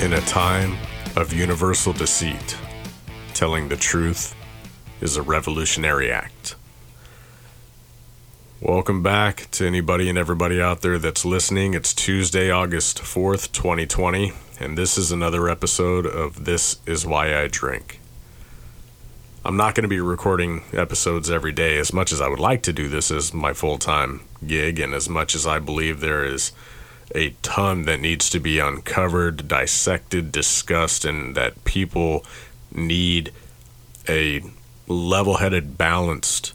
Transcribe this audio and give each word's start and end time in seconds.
In 0.00 0.14
a 0.14 0.20
time 0.22 0.78
of 1.14 1.30
universal 1.30 1.92
deceit, 1.92 2.56
telling 3.34 3.68
the 3.68 3.76
truth 3.76 4.34
is 5.02 5.18
a 5.18 5.22
revolutionary 5.22 6.10
act. 6.10 6.54
Welcome 8.62 9.02
back 9.02 9.50
to 9.50 9.66
anybody 9.66 10.08
and 10.08 10.16
everybody 10.16 10.58
out 10.58 10.80
there 10.80 10.98
that's 10.98 11.26
listening. 11.26 11.74
It's 11.74 11.92
Tuesday, 11.92 12.50
August 12.50 13.02
4th, 13.02 13.52
2020, 13.52 14.32
and 14.58 14.78
this 14.78 14.96
is 14.96 15.12
another 15.12 15.50
episode 15.50 16.06
of 16.06 16.46
This 16.46 16.78
Is 16.86 17.06
Why 17.06 17.38
I 17.38 17.48
Drink. 17.48 18.00
I'm 19.44 19.58
not 19.58 19.74
going 19.74 19.82
to 19.82 19.88
be 19.88 20.00
recording 20.00 20.62
episodes 20.72 21.28
every 21.28 21.52
day 21.52 21.76
as 21.76 21.92
much 21.92 22.10
as 22.10 22.22
I 22.22 22.28
would 22.28 22.40
like 22.40 22.62
to 22.62 22.72
do 22.72 22.88
this 22.88 23.10
as 23.10 23.34
my 23.34 23.52
full 23.52 23.76
time 23.76 24.22
gig, 24.46 24.78
and 24.80 24.94
as 24.94 25.10
much 25.10 25.34
as 25.34 25.46
I 25.46 25.58
believe 25.58 26.00
there 26.00 26.24
is 26.24 26.52
a 27.14 27.30
ton 27.42 27.84
that 27.84 28.00
needs 28.00 28.30
to 28.30 28.40
be 28.40 28.58
uncovered, 28.58 29.48
dissected, 29.48 30.32
discussed, 30.32 31.04
and 31.04 31.34
that 31.34 31.64
people 31.64 32.24
need 32.72 33.32
a 34.08 34.42
level 34.86 35.38
headed, 35.38 35.76
balanced 35.76 36.52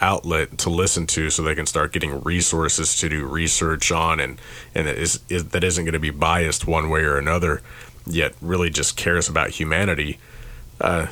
outlet 0.00 0.58
to 0.58 0.70
listen 0.70 1.06
to 1.06 1.30
so 1.30 1.42
they 1.42 1.54
can 1.54 1.66
start 1.66 1.92
getting 1.92 2.20
resources 2.22 2.98
to 2.98 3.08
do 3.08 3.24
research 3.24 3.90
on 3.90 4.20
and 4.20 4.38
and 4.74 4.88
it 4.88 4.98
is, 4.98 5.20
is 5.28 5.48
that 5.48 5.64
isn't 5.64 5.84
going 5.84 5.94
to 5.94 5.98
be 5.98 6.10
biased 6.10 6.66
one 6.66 6.90
way 6.90 7.00
or 7.00 7.16
another 7.16 7.62
yet 8.06 8.34
really 8.40 8.70
just 8.70 8.96
cares 8.96 9.28
about 9.28 9.50
humanity 9.50 10.18
uh, 10.80 11.06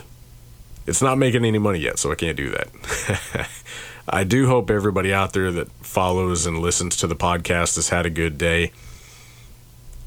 it's 0.86 1.00
not 1.00 1.16
making 1.16 1.44
any 1.44 1.58
money 1.58 1.78
yet 1.78 1.98
so 1.98 2.12
i 2.12 2.14
can't 2.14 2.36
do 2.36 2.50
that 2.50 3.48
i 4.08 4.24
do 4.24 4.46
hope 4.46 4.70
everybody 4.70 5.12
out 5.12 5.32
there 5.32 5.52
that 5.52 5.70
follows 5.82 6.46
and 6.46 6.58
listens 6.58 6.96
to 6.96 7.06
the 7.06 7.16
podcast 7.16 7.76
has 7.76 7.88
had 7.88 8.06
a 8.06 8.10
good 8.10 8.38
day 8.38 8.72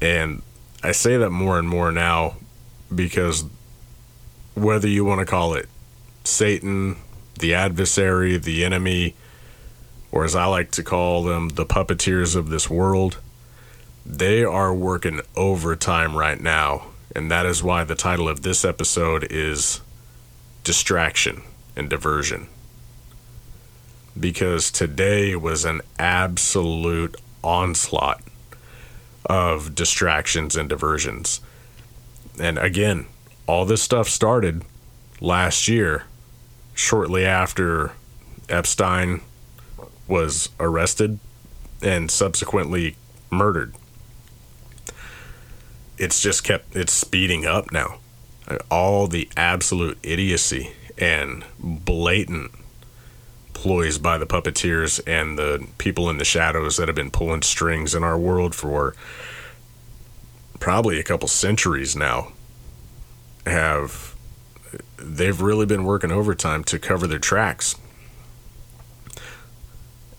and 0.00 0.42
i 0.82 0.92
say 0.92 1.16
that 1.16 1.30
more 1.30 1.58
and 1.58 1.68
more 1.68 1.92
now 1.92 2.36
because 2.94 3.44
whether 4.54 4.88
you 4.88 5.04
want 5.04 5.20
to 5.20 5.26
call 5.26 5.54
it 5.54 5.68
satan 6.24 6.96
the 7.38 7.54
adversary, 7.54 8.36
the 8.36 8.64
enemy, 8.64 9.14
or 10.10 10.24
as 10.24 10.34
I 10.34 10.46
like 10.46 10.70
to 10.72 10.82
call 10.82 11.22
them, 11.22 11.50
the 11.50 11.66
puppeteers 11.66 12.36
of 12.36 12.48
this 12.48 12.68
world, 12.68 13.18
they 14.04 14.44
are 14.44 14.74
working 14.74 15.20
overtime 15.36 16.16
right 16.16 16.40
now. 16.40 16.86
And 17.14 17.30
that 17.30 17.46
is 17.46 17.62
why 17.62 17.84
the 17.84 17.94
title 17.94 18.28
of 18.28 18.42
this 18.42 18.64
episode 18.64 19.26
is 19.30 19.80
Distraction 20.64 21.42
and 21.76 21.88
Diversion. 21.88 22.48
Because 24.18 24.70
today 24.70 25.36
was 25.36 25.64
an 25.64 25.80
absolute 25.98 27.16
onslaught 27.42 28.22
of 29.26 29.74
distractions 29.74 30.56
and 30.56 30.68
diversions. 30.68 31.40
And 32.40 32.58
again, 32.58 33.06
all 33.46 33.64
this 33.64 33.82
stuff 33.82 34.08
started 34.08 34.64
last 35.20 35.68
year 35.68 36.04
shortly 36.74 37.24
after 37.24 37.92
Epstein 38.48 39.20
was 40.06 40.48
arrested 40.58 41.18
and 41.82 42.10
subsequently 42.10 42.96
murdered. 43.30 43.74
It's 45.98 46.20
just 46.20 46.44
kept 46.44 46.76
it's 46.76 46.92
speeding 46.92 47.44
up 47.44 47.72
now. 47.72 47.98
All 48.70 49.06
the 49.06 49.28
absolute 49.36 49.98
idiocy 50.02 50.72
and 50.96 51.44
blatant 51.58 52.52
ploys 53.58 53.98
by 53.98 54.16
the 54.16 54.24
puppeteers 54.24 55.00
and 55.04 55.36
the 55.36 55.66
people 55.78 56.08
in 56.08 56.16
the 56.18 56.24
shadows 56.24 56.76
that 56.76 56.86
have 56.86 56.94
been 56.94 57.10
pulling 57.10 57.42
strings 57.42 57.92
in 57.92 58.04
our 58.04 58.16
world 58.16 58.54
for 58.54 58.94
probably 60.60 61.00
a 61.00 61.02
couple 61.02 61.26
centuries 61.26 61.96
now 61.96 62.30
have 63.44 64.14
they've 64.96 65.40
really 65.40 65.66
been 65.66 65.82
working 65.82 66.12
overtime 66.12 66.62
to 66.62 66.78
cover 66.78 67.08
their 67.08 67.18
tracks. 67.18 67.74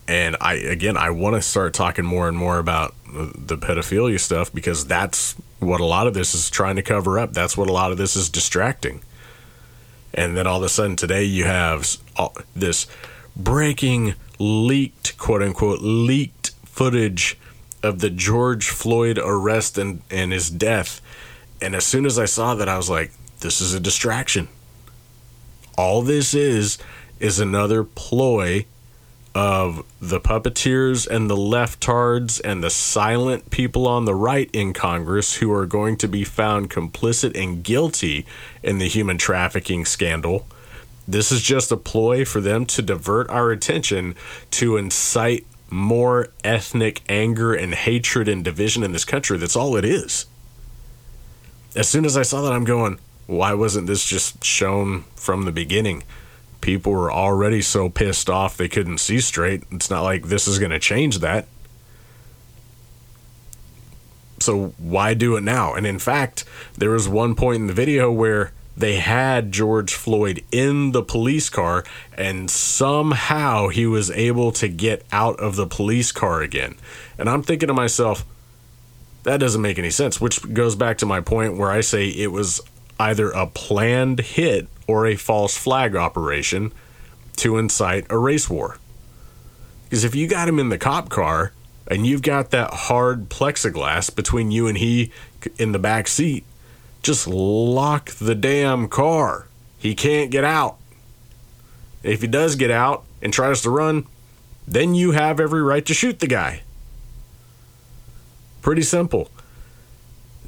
And 0.06 0.36
I 0.38 0.56
again, 0.56 0.98
I 0.98 1.08
want 1.08 1.36
to 1.36 1.40
start 1.40 1.72
talking 1.72 2.04
more 2.04 2.28
and 2.28 2.36
more 2.36 2.58
about 2.58 2.94
the 3.06 3.56
pedophilia 3.56 4.20
stuff 4.20 4.52
because 4.52 4.86
that's 4.86 5.32
what 5.60 5.80
a 5.80 5.86
lot 5.86 6.06
of 6.06 6.12
this 6.12 6.34
is 6.34 6.50
trying 6.50 6.76
to 6.76 6.82
cover 6.82 7.18
up. 7.18 7.32
That's 7.32 7.56
what 7.56 7.70
a 7.70 7.72
lot 7.72 7.90
of 7.90 7.96
this 7.96 8.16
is 8.16 8.28
distracting. 8.28 9.02
And 10.12 10.36
then 10.36 10.46
all 10.46 10.58
of 10.58 10.62
a 10.62 10.68
sudden 10.68 10.96
today 10.96 11.24
you 11.24 11.44
have 11.44 11.96
this 12.54 12.86
breaking 13.36 14.14
leaked 14.38 15.16
quote 15.18 15.42
unquote 15.42 15.80
leaked 15.82 16.50
footage 16.64 17.38
of 17.82 18.00
the 18.00 18.10
George 18.10 18.68
Floyd 18.68 19.18
arrest 19.18 19.78
and, 19.78 20.02
and 20.10 20.32
his 20.32 20.50
death. 20.50 21.00
And 21.60 21.74
as 21.74 21.84
soon 21.84 22.06
as 22.06 22.18
I 22.18 22.24
saw 22.24 22.54
that, 22.54 22.68
I 22.68 22.76
was 22.76 22.90
like, 22.90 23.12
this 23.40 23.60
is 23.60 23.74
a 23.74 23.80
distraction. 23.80 24.48
All 25.76 26.02
this 26.02 26.34
is 26.34 26.78
is 27.18 27.38
another 27.38 27.84
ploy 27.84 28.66
of 29.34 29.84
the 30.00 30.20
puppeteers 30.20 31.06
and 31.06 31.30
the 31.30 31.36
leftards 31.36 32.40
and 32.42 32.64
the 32.64 32.70
silent 32.70 33.50
people 33.50 33.86
on 33.86 34.04
the 34.04 34.14
right 34.14 34.50
in 34.52 34.72
Congress 34.72 35.36
who 35.36 35.52
are 35.52 35.66
going 35.66 35.96
to 35.96 36.08
be 36.08 36.24
found 36.24 36.68
complicit 36.68 37.40
and 37.40 37.62
guilty 37.62 38.26
in 38.62 38.78
the 38.78 38.88
human 38.88 39.18
trafficking 39.18 39.84
scandal. 39.84 40.46
This 41.10 41.32
is 41.32 41.42
just 41.42 41.72
a 41.72 41.76
ploy 41.76 42.24
for 42.24 42.40
them 42.40 42.66
to 42.66 42.82
divert 42.82 43.28
our 43.30 43.50
attention 43.50 44.14
to 44.52 44.76
incite 44.76 45.44
more 45.68 46.28
ethnic 46.44 47.02
anger 47.08 47.52
and 47.52 47.74
hatred 47.74 48.28
and 48.28 48.44
division 48.44 48.84
in 48.84 48.92
this 48.92 49.04
country. 49.04 49.36
That's 49.36 49.56
all 49.56 49.76
it 49.76 49.84
is. 49.84 50.26
As 51.74 51.88
soon 51.88 52.04
as 52.04 52.16
I 52.16 52.22
saw 52.22 52.42
that, 52.42 52.52
I'm 52.52 52.64
going, 52.64 53.00
why 53.26 53.54
wasn't 53.54 53.88
this 53.88 54.04
just 54.04 54.44
shown 54.44 55.02
from 55.16 55.46
the 55.46 55.52
beginning? 55.52 56.04
People 56.60 56.92
were 56.92 57.10
already 57.10 57.62
so 57.62 57.88
pissed 57.88 58.30
off 58.30 58.56
they 58.56 58.68
couldn't 58.68 58.98
see 58.98 59.20
straight. 59.20 59.64
It's 59.72 59.90
not 59.90 60.02
like 60.02 60.26
this 60.26 60.46
is 60.46 60.60
going 60.60 60.70
to 60.70 60.78
change 60.78 61.18
that. 61.18 61.48
So 64.38 64.74
why 64.78 65.14
do 65.14 65.36
it 65.36 65.42
now? 65.42 65.74
And 65.74 65.88
in 65.88 65.98
fact, 65.98 66.44
there 66.78 66.90
was 66.90 67.08
one 67.08 67.34
point 67.34 67.62
in 67.62 67.66
the 67.66 67.72
video 67.72 68.12
where 68.12 68.52
they 68.80 68.96
had 68.96 69.52
George 69.52 69.94
Floyd 69.94 70.42
in 70.50 70.92
the 70.92 71.02
police 71.02 71.48
car, 71.48 71.84
and 72.16 72.50
somehow 72.50 73.68
he 73.68 73.86
was 73.86 74.10
able 74.10 74.52
to 74.52 74.68
get 74.68 75.04
out 75.12 75.38
of 75.38 75.56
the 75.56 75.66
police 75.66 76.12
car 76.12 76.42
again. 76.42 76.76
And 77.18 77.28
I'm 77.28 77.42
thinking 77.42 77.68
to 77.68 77.74
myself, 77.74 78.24
that 79.22 79.38
doesn't 79.38 79.62
make 79.62 79.78
any 79.78 79.90
sense, 79.90 80.20
which 80.20 80.52
goes 80.52 80.74
back 80.74 80.98
to 80.98 81.06
my 81.06 81.20
point 81.20 81.56
where 81.56 81.70
I 81.70 81.82
say 81.82 82.08
it 82.08 82.32
was 82.32 82.60
either 82.98 83.30
a 83.30 83.46
planned 83.46 84.20
hit 84.20 84.68
or 84.86 85.06
a 85.06 85.16
false 85.16 85.56
flag 85.56 85.94
operation 85.94 86.72
to 87.36 87.56
incite 87.58 88.06
a 88.10 88.18
race 88.18 88.48
war. 88.50 88.78
Because 89.84 90.04
if 90.04 90.14
you 90.14 90.26
got 90.26 90.48
him 90.48 90.58
in 90.58 90.68
the 90.68 90.78
cop 90.78 91.08
car 91.08 91.52
and 91.86 92.06
you've 92.06 92.22
got 92.22 92.50
that 92.50 92.72
hard 92.72 93.28
plexiglass 93.28 94.14
between 94.14 94.50
you 94.50 94.66
and 94.66 94.78
he 94.78 95.10
in 95.58 95.72
the 95.72 95.78
back 95.78 96.06
seat, 96.06 96.44
just 97.02 97.26
lock 97.26 98.10
the 98.12 98.34
damn 98.34 98.88
car. 98.88 99.46
He 99.78 99.94
can't 99.94 100.30
get 100.30 100.44
out. 100.44 100.76
If 102.02 102.20
he 102.20 102.26
does 102.26 102.56
get 102.56 102.70
out 102.70 103.04
and 103.22 103.32
tries 103.32 103.62
to 103.62 103.70
run, 103.70 104.06
then 104.66 104.94
you 104.94 105.12
have 105.12 105.40
every 105.40 105.62
right 105.62 105.84
to 105.86 105.94
shoot 105.94 106.20
the 106.20 106.26
guy. 106.26 106.62
Pretty 108.62 108.82
simple 108.82 109.30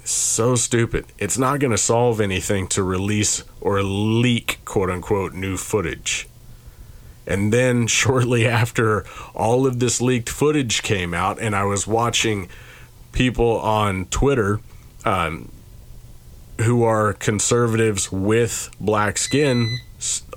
so 0.05 0.57
stupid. 0.57 1.07
It's 1.19 1.39
not 1.39 1.61
going 1.61 1.71
to 1.71 1.79
solve 1.79 2.21
anything 2.21 2.67
to 2.69 2.83
release 2.83 3.45
or 3.61 3.83
leak, 3.83 4.59
quote 4.65 4.91
unquote, 4.91 5.35
new 5.35 5.57
footage. 5.57 6.29
And 7.27 7.53
then, 7.53 7.87
shortly 7.87 8.47
after 8.47 9.05
all 9.35 9.67
of 9.67 9.79
this 9.79 10.01
leaked 10.01 10.29
footage 10.29 10.83
came 10.83 11.15
out, 11.15 11.41
and 11.41 11.55
I 11.55 11.65
was 11.65 11.87
watching 11.87 12.49
people 13.13 13.61
on 13.61 14.07
Twitter 14.07 14.61
um, 15.05 15.51
who 16.61 16.85
are 16.85 17.13
conservatives 17.15 18.13
with 18.13 18.71
black 18.81 19.19
skin 19.19 19.79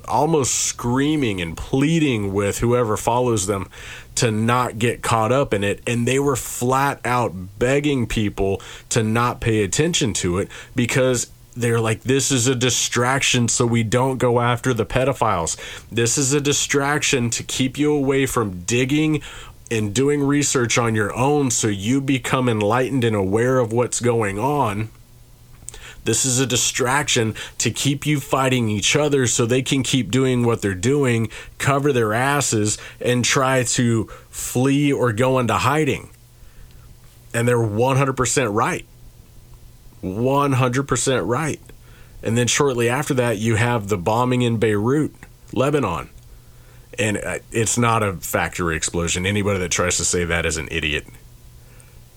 almost 0.06 0.54
screaming 0.54 1.40
and 1.40 1.56
pleading 1.56 2.32
with 2.32 2.58
whoever 2.58 2.96
follows 2.96 3.46
them 3.46 3.68
to 4.14 4.30
not 4.30 4.78
get 4.78 5.02
caught 5.02 5.32
up 5.32 5.52
in 5.52 5.64
it. 5.64 5.82
And 5.86 6.06
they 6.06 6.18
were 6.18 6.36
flat 6.36 7.00
out 7.04 7.58
begging 7.58 8.06
people 8.06 8.62
to 8.90 9.02
not 9.02 9.40
pay 9.40 9.62
attention 9.62 10.12
to 10.14 10.38
it 10.38 10.48
because 10.74 11.30
they're 11.56 11.80
like, 11.80 12.02
this 12.02 12.30
is 12.30 12.46
a 12.46 12.54
distraction 12.54 13.48
so 13.48 13.66
we 13.66 13.82
don't 13.82 14.18
go 14.18 14.40
after 14.40 14.74
the 14.74 14.86
pedophiles. 14.86 15.56
This 15.90 16.18
is 16.18 16.32
a 16.32 16.40
distraction 16.40 17.30
to 17.30 17.42
keep 17.42 17.78
you 17.78 17.92
away 17.92 18.26
from 18.26 18.60
digging 18.62 19.22
and 19.70 19.94
doing 19.94 20.22
research 20.22 20.78
on 20.78 20.94
your 20.94 21.14
own 21.14 21.50
so 21.50 21.66
you 21.66 22.00
become 22.00 22.48
enlightened 22.48 23.02
and 23.04 23.16
aware 23.16 23.58
of 23.58 23.72
what's 23.72 24.00
going 24.00 24.38
on 24.38 24.90
this 26.06 26.24
is 26.24 26.40
a 26.40 26.46
distraction 26.46 27.34
to 27.58 27.70
keep 27.70 28.06
you 28.06 28.20
fighting 28.20 28.68
each 28.68 28.96
other 28.96 29.26
so 29.26 29.44
they 29.44 29.62
can 29.62 29.82
keep 29.82 30.10
doing 30.10 30.44
what 30.44 30.62
they're 30.62 30.74
doing, 30.74 31.28
cover 31.58 31.92
their 31.92 32.14
asses, 32.14 32.78
and 33.00 33.24
try 33.24 33.62
to 33.64 34.04
flee 34.30 34.92
or 34.92 35.12
go 35.12 35.38
into 35.38 35.54
hiding. 35.54 36.10
And 37.34 37.46
they're 37.46 37.58
100% 37.58 38.54
right. 38.54 38.86
100% 40.02 41.26
right. 41.26 41.60
And 42.22 42.38
then 42.38 42.46
shortly 42.46 42.88
after 42.88 43.14
that, 43.14 43.38
you 43.38 43.56
have 43.56 43.88
the 43.88 43.98
bombing 43.98 44.42
in 44.42 44.58
Beirut, 44.58 45.14
Lebanon. 45.52 46.08
And 46.98 47.18
uh, 47.18 47.38
it's 47.52 47.76
not 47.76 48.02
a 48.02 48.14
factory 48.14 48.76
explosion. 48.76 49.26
Anybody 49.26 49.58
that 49.58 49.70
tries 49.70 49.98
to 49.98 50.04
say 50.04 50.24
that 50.24 50.46
is 50.46 50.56
an 50.56 50.68
idiot. 50.70 51.06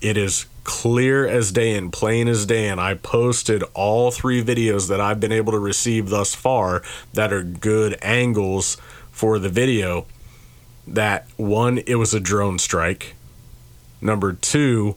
It 0.01 0.17
is 0.17 0.45
clear 0.63 1.27
as 1.27 1.51
day 1.51 1.75
and 1.75 1.91
plain 1.91 2.27
as 2.27 2.45
day. 2.45 2.67
And 2.67 2.79
I 2.79 2.93
posted 2.93 3.63
all 3.73 4.11
three 4.11 4.43
videos 4.43 4.87
that 4.87 5.01
I've 5.01 5.19
been 5.19 5.31
able 5.31 5.51
to 5.51 5.59
receive 5.59 6.09
thus 6.09 6.35
far 6.35 6.83
that 7.13 7.33
are 7.33 7.43
good 7.43 7.97
angles 8.01 8.77
for 9.11 9.39
the 9.39 9.49
video. 9.49 10.05
That 10.87 11.27
one, 11.37 11.79
it 11.79 11.95
was 11.95 12.13
a 12.13 12.19
drone 12.19 12.59
strike. 12.59 13.15
Number 14.01 14.33
two, 14.33 14.95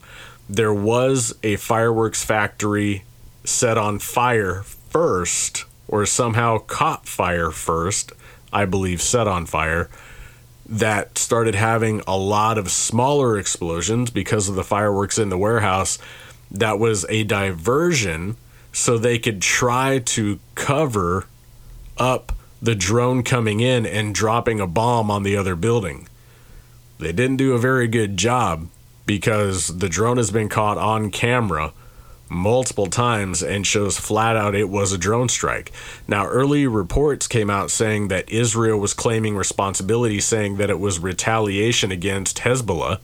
there 0.49 0.73
was 0.73 1.35
a 1.43 1.55
fireworks 1.55 2.23
factory 2.23 3.03
set 3.43 3.77
on 3.77 3.99
fire 3.99 4.63
first, 4.63 5.65
or 5.87 6.05
somehow 6.05 6.59
caught 6.59 7.07
fire 7.07 7.51
first, 7.51 8.13
I 8.53 8.65
believe, 8.65 9.01
set 9.01 9.27
on 9.27 9.45
fire 9.45 9.89
that 10.65 11.17
started 11.17 11.55
having 11.55 12.01
a 12.07 12.17
lot 12.17 12.57
of 12.57 12.71
smaller 12.71 13.37
explosions 13.37 14.09
because 14.09 14.47
of 14.47 14.55
the 14.55 14.63
fireworks 14.63 15.17
in 15.17 15.29
the 15.29 15.37
warehouse. 15.37 15.97
That 16.49 16.79
was 16.79 17.05
a 17.09 17.23
diversion 17.23 18.37
so 18.71 18.97
they 18.97 19.19
could 19.19 19.41
try 19.41 19.99
to 19.99 20.39
cover 20.55 21.27
up 21.97 22.31
the 22.61 22.75
drone 22.75 23.23
coming 23.23 23.59
in 23.59 23.85
and 23.85 24.15
dropping 24.15 24.59
a 24.59 24.67
bomb 24.67 25.11
on 25.11 25.23
the 25.23 25.35
other 25.35 25.55
building. 25.55 26.07
They 26.97 27.11
didn't 27.11 27.37
do 27.37 27.53
a 27.53 27.59
very 27.59 27.87
good 27.87 28.15
job 28.17 28.67
because 29.05 29.67
the 29.67 29.89
drone 29.89 30.17
has 30.17 30.31
been 30.31 30.47
caught 30.47 30.77
on 30.77 31.11
camera 31.11 31.73
multiple 32.33 32.87
times 32.87 33.43
and 33.43 33.65
shows 33.65 33.97
flat 33.97 34.35
out 34.35 34.55
it 34.55 34.69
was 34.69 34.91
a 34.91 34.97
drone 34.97 35.29
strike. 35.29 35.71
Now, 36.07 36.25
early 36.25 36.67
reports 36.67 37.27
came 37.27 37.49
out 37.49 37.71
saying 37.71 38.07
that 38.09 38.29
Israel 38.29 38.79
was 38.79 38.93
claiming 38.93 39.35
responsibility, 39.35 40.19
saying 40.19 40.57
that 40.57 40.69
it 40.69 40.79
was 40.79 40.99
retaliation 40.99 41.91
against 41.91 42.39
Hezbollah 42.39 42.99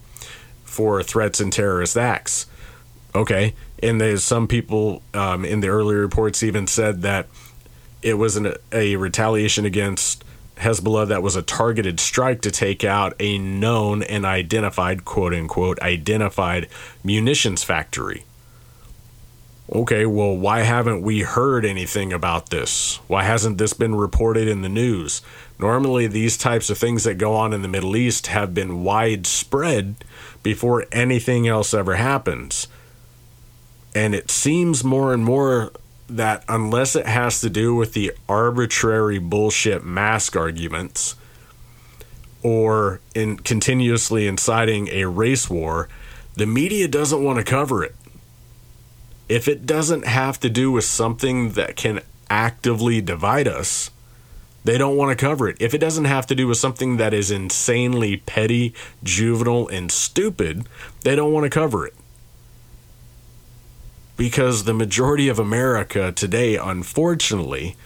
for 0.63 1.01
threats 1.03 1.39
and 1.39 1.53
terrorist 1.53 1.97
acts. 1.97 2.47
Okay, 3.15 3.55
and 3.81 3.99
there's 3.99 4.23
some 4.23 4.47
people 4.47 5.01
um, 5.13 5.43
in 5.43 5.61
the 5.61 5.67
early 5.67 5.95
reports 5.95 6.43
even 6.43 6.67
said 6.67 7.01
that 7.01 7.27
it 8.01 8.15
was 8.15 8.35
an, 8.35 8.53
a 8.71 8.95
retaliation 8.95 9.65
against 9.65 10.23
Hezbollah 10.57 11.07
that 11.07 11.23
was 11.23 11.35
a 11.35 11.41
targeted 11.41 11.99
strike 11.99 12.41
to 12.41 12.51
take 12.51 12.83
out 12.83 13.13
a 13.19 13.37
known 13.37 14.03
and 14.03 14.25
identified, 14.25 15.05
quote 15.05 15.33
unquote, 15.33 15.79
identified 15.81 16.67
munitions 17.03 17.63
factory 17.63 18.25
okay, 19.71 20.05
well, 20.05 20.35
why 20.35 20.61
haven't 20.61 21.01
we 21.01 21.21
heard 21.21 21.63
anything 21.63 22.11
about 22.11 22.49
this? 22.49 22.97
Why 23.07 23.23
hasn't 23.23 23.57
this 23.57 23.73
been 23.73 23.95
reported 23.95 24.47
in 24.47 24.61
the 24.61 24.69
news? 24.69 25.21
Normally, 25.59 26.07
these 26.07 26.37
types 26.37 26.69
of 26.69 26.77
things 26.77 27.03
that 27.03 27.15
go 27.15 27.35
on 27.35 27.53
in 27.53 27.61
the 27.61 27.67
Middle 27.67 27.95
East 27.95 28.27
have 28.27 28.53
been 28.53 28.83
widespread 28.83 29.95
before 30.41 30.85
anything 30.91 31.47
else 31.47 31.73
ever 31.73 31.95
happens. 31.95 32.67
And 33.93 34.15
it 34.15 34.31
seems 34.31 34.83
more 34.83 35.13
and 35.13 35.23
more 35.23 35.71
that 36.07 36.43
unless 36.49 36.95
it 36.95 37.05
has 37.05 37.39
to 37.41 37.49
do 37.49 37.75
with 37.75 37.93
the 37.93 38.11
arbitrary 38.27 39.19
bullshit 39.19 39.83
mask 39.83 40.35
arguments 40.35 41.15
or 42.41 42.99
in 43.13 43.37
continuously 43.37 44.25
inciting 44.25 44.87
a 44.87 45.05
race 45.05 45.49
war, 45.49 45.87
the 46.35 46.47
media 46.47 46.87
doesn't 46.87 47.23
want 47.23 47.37
to 47.37 47.43
cover 47.43 47.83
it 47.83 47.95
if 49.29 49.47
it 49.47 49.67
doesn't 49.67 50.05
have 50.05 50.39
to 50.39 50.49
do 50.49 50.71
with 50.71 50.83
something 50.83 51.51
that 51.51 51.75
can 51.75 52.01
actively 52.31 52.99
divide 52.99 53.47
us, 53.47 53.91
they 54.63 54.77
don't 54.77 54.97
want 54.97 55.17
to 55.17 55.25
cover 55.25 55.47
it. 55.47 55.55
If 55.59 55.73
it 55.73 55.77
doesn't 55.77 56.05
have 56.05 56.25
to 56.27 56.35
do 56.35 56.47
with 56.47 56.57
something 56.57 56.97
that 56.97 57.13
is 57.13 57.31
insanely 57.31 58.17
petty, 58.17 58.73
juvenile, 59.03 59.67
and 59.67 59.91
stupid, 59.91 60.67
they 61.01 61.15
don't 61.15 61.31
want 61.31 61.45
to 61.45 61.49
cover 61.49 61.85
it. 61.85 61.93
Because 64.17 64.65
the 64.65 64.73
majority 64.73 65.29
of 65.29 65.39
America 65.39 66.11
today, 66.11 66.57
unfortunately, 66.57 67.77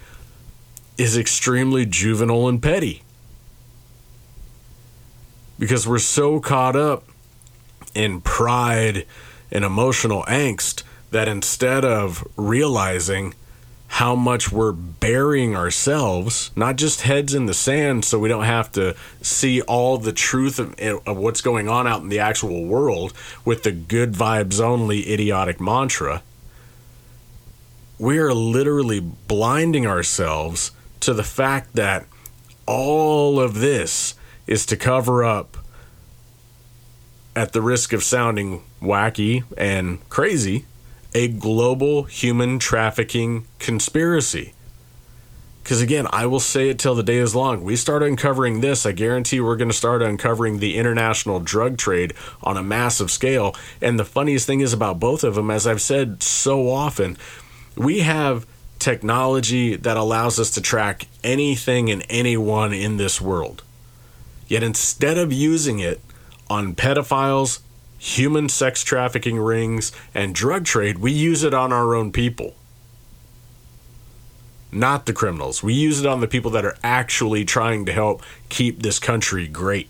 is 0.97 1.17
extremely 1.17 1.85
juvenile 1.85 2.47
and 2.47 2.63
petty. 2.63 3.03
Because 5.59 5.87
we're 5.87 5.99
so 5.99 6.39
caught 6.39 6.75
up 6.75 7.03
in 7.93 8.21
pride 8.21 9.05
and 9.51 9.63
emotional 9.63 10.23
angst 10.23 10.83
that 11.13 11.27
instead 11.27 11.85
of 11.85 12.27
realizing 12.35 13.33
how 13.87 14.15
much 14.15 14.51
we're 14.51 14.71
burying 14.71 15.55
ourselves, 15.55 16.49
not 16.55 16.75
just 16.75 17.01
heads 17.01 17.35
in 17.35 17.45
the 17.45 17.53
sand, 17.53 18.03
so 18.03 18.17
we 18.17 18.27
don't 18.27 18.45
have 18.45 18.71
to 18.71 18.95
see 19.21 19.61
all 19.61 19.99
the 19.99 20.11
truth 20.11 20.57
of, 20.57 20.73
of, 21.05 21.15
what's 21.15 21.41
going 21.41 21.69
on 21.69 21.85
out 21.85 22.01
in 22.01 22.09
the 22.09 22.17
actual 22.17 22.65
world 22.65 23.13
with 23.45 23.61
the 23.61 23.71
good 23.71 24.13
vibes 24.13 24.59
only 24.59 25.13
idiotic 25.13 25.61
mantra. 25.61 26.23
We 27.99 28.17
are 28.17 28.33
literally 28.33 28.99
blinding 28.99 29.85
ourselves 29.85 30.71
to 31.01 31.13
the 31.13 31.23
fact 31.23 31.75
that 31.75 32.07
all 32.65 33.39
of 33.39 33.59
this 33.59 34.15
is 34.47 34.65
to 34.65 34.75
cover 34.75 35.23
up, 35.23 35.57
at 37.35 37.51
the 37.51 37.61
risk 37.61 37.93
of 37.93 38.03
sounding 38.03 38.63
wacky 38.81 39.43
and 39.57 40.07
crazy, 40.09 40.65
a 41.15 41.27
global 41.27 42.03
human 42.03 42.59
trafficking 42.59 43.45
conspiracy. 43.59 44.53
Because 45.63 45.81
again, 45.81 46.07
I 46.11 46.25
will 46.25 46.41
say 46.41 46.67
it 46.69 46.77
till 46.77 46.93
the 46.93 47.03
day 47.03 47.17
is 47.17 47.33
long. 47.33 47.63
We 47.63 47.77
start 47.77 48.03
uncovering 48.03 48.59
this, 48.59 48.85
I 48.85 48.91
guarantee 48.91 49.39
we're 49.39 49.55
going 49.55 49.69
to 49.69 49.75
start 49.75 50.01
uncovering 50.01 50.59
the 50.59 50.77
international 50.77 51.39
drug 51.39 51.77
trade 51.77 52.13
on 52.41 52.57
a 52.57 52.63
massive 52.63 53.09
scale. 53.09 53.55
And 53.81 53.97
the 53.97 54.03
funniest 54.03 54.45
thing 54.45 54.59
is 54.59 54.73
about 54.73 54.99
both 54.99 55.23
of 55.23 55.35
them, 55.35 55.49
as 55.49 55.65
I've 55.65 55.81
said 55.81 56.21
so 56.21 56.69
often, 56.69 57.17
we 57.77 57.99
have 57.99 58.45
technology 58.77 59.77
that 59.77 59.95
allows 59.95 60.37
us 60.37 60.51
to 60.51 60.61
track 60.61 61.07
anything 61.23 61.89
and 61.89 62.05
anyone 62.09 62.73
in 62.73 62.97
this 62.97 63.21
world. 63.21 63.63
Yet 64.49 64.63
instead 64.63 65.17
of 65.17 65.31
using 65.31 65.79
it 65.79 66.01
on 66.49 66.75
pedophiles, 66.75 67.61
human 68.03 68.49
sex 68.49 68.83
trafficking 68.83 69.39
rings, 69.39 69.93
and 70.13 70.35
drug 70.35 70.65
trade, 70.65 70.97
we 70.97 71.09
use 71.09 71.41
it 71.41 71.53
on 71.53 71.71
our 71.71 71.95
own 71.95 72.11
people. 72.11 72.53
Not 74.73 75.05
the 75.05 75.13
criminals. 75.13 75.63
We 75.63 75.73
use 75.73 76.01
it 76.01 76.05
on 76.05 76.19
the 76.19 76.27
people 76.27 76.51
that 76.51 76.65
are 76.65 76.75
actually 76.83 77.45
trying 77.45 77.85
to 77.85 77.93
help 77.93 78.21
keep 78.49 78.81
this 78.81 78.99
country 78.99 79.47
great. 79.47 79.87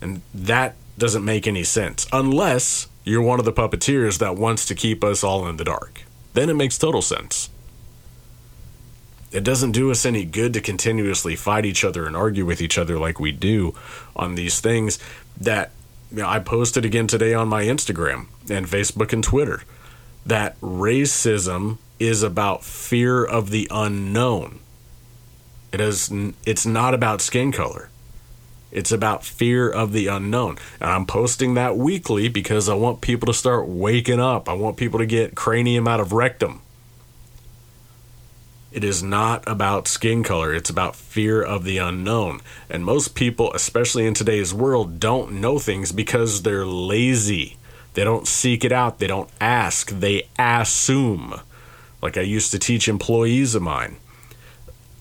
And 0.00 0.22
that 0.32 0.76
doesn't 0.96 1.24
make 1.24 1.48
any 1.48 1.64
sense 1.64 2.06
unless 2.12 2.86
you're 3.02 3.22
one 3.22 3.40
of 3.40 3.44
the 3.44 3.52
puppeteers 3.52 4.18
that 4.18 4.36
wants 4.36 4.64
to 4.66 4.74
keep 4.76 5.02
us 5.02 5.24
all 5.24 5.48
in 5.48 5.56
the 5.56 5.64
dark. 5.64 6.02
Then 6.34 6.48
it 6.48 6.54
makes 6.54 6.78
total 6.78 7.02
sense. 7.02 7.50
It 9.32 9.42
doesn't 9.42 9.72
do 9.72 9.90
us 9.90 10.06
any 10.06 10.24
good 10.24 10.52
to 10.52 10.60
continuously 10.60 11.34
fight 11.34 11.66
each 11.66 11.84
other 11.84 12.06
and 12.06 12.16
argue 12.16 12.46
with 12.46 12.62
each 12.62 12.78
other 12.78 12.98
like 13.00 13.18
we 13.18 13.32
do 13.32 13.74
on 14.14 14.36
these 14.36 14.60
things 14.60 15.00
that 15.40 15.72
I 16.20 16.38
posted 16.40 16.84
again 16.84 17.06
today 17.06 17.34
on 17.34 17.48
my 17.48 17.64
Instagram 17.64 18.26
and 18.50 18.66
Facebook 18.66 19.12
and 19.12 19.24
Twitter 19.24 19.62
that 20.26 20.60
racism 20.60 21.78
is 21.98 22.22
about 22.22 22.64
fear 22.64 23.24
of 23.24 23.50
the 23.50 23.68
unknown. 23.70 24.60
It 25.72 25.80
is 25.80 26.12
it's 26.44 26.66
not 26.66 26.94
about 26.94 27.20
skin 27.20 27.52
color. 27.52 27.88
It's 28.70 28.92
about 28.92 29.24
fear 29.24 29.68
of 29.68 29.92
the 29.92 30.06
unknown. 30.06 30.56
And 30.80 30.90
I'm 30.90 31.06
posting 31.06 31.54
that 31.54 31.76
weekly 31.76 32.28
because 32.28 32.68
I 32.68 32.74
want 32.74 33.02
people 33.02 33.26
to 33.26 33.34
start 33.34 33.68
waking 33.68 34.20
up. 34.20 34.48
I 34.48 34.54
want 34.54 34.78
people 34.78 34.98
to 34.98 35.06
get 35.06 35.34
cranium 35.34 35.86
out 35.86 36.00
of 36.00 36.12
rectum. 36.12 36.62
It 38.72 38.84
is 38.84 39.02
not 39.02 39.44
about 39.46 39.86
skin 39.86 40.22
color, 40.22 40.54
it's 40.54 40.70
about 40.70 40.96
fear 40.96 41.42
of 41.42 41.64
the 41.64 41.76
unknown. 41.76 42.40
And 42.70 42.86
most 42.86 43.14
people, 43.14 43.52
especially 43.52 44.06
in 44.06 44.14
today's 44.14 44.54
world, 44.54 44.98
don't 44.98 45.32
know 45.32 45.58
things 45.58 45.92
because 45.92 46.40
they're 46.40 46.64
lazy. 46.64 47.58
They 47.92 48.02
don't 48.02 48.26
seek 48.26 48.64
it 48.64 48.72
out, 48.72 48.98
they 48.98 49.06
don't 49.06 49.28
ask, 49.42 49.90
they 49.90 50.26
assume. 50.38 51.38
Like 52.00 52.16
I 52.16 52.22
used 52.22 52.50
to 52.52 52.58
teach 52.58 52.88
employees 52.88 53.54
of 53.54 53.60
mine. 53.60 53.98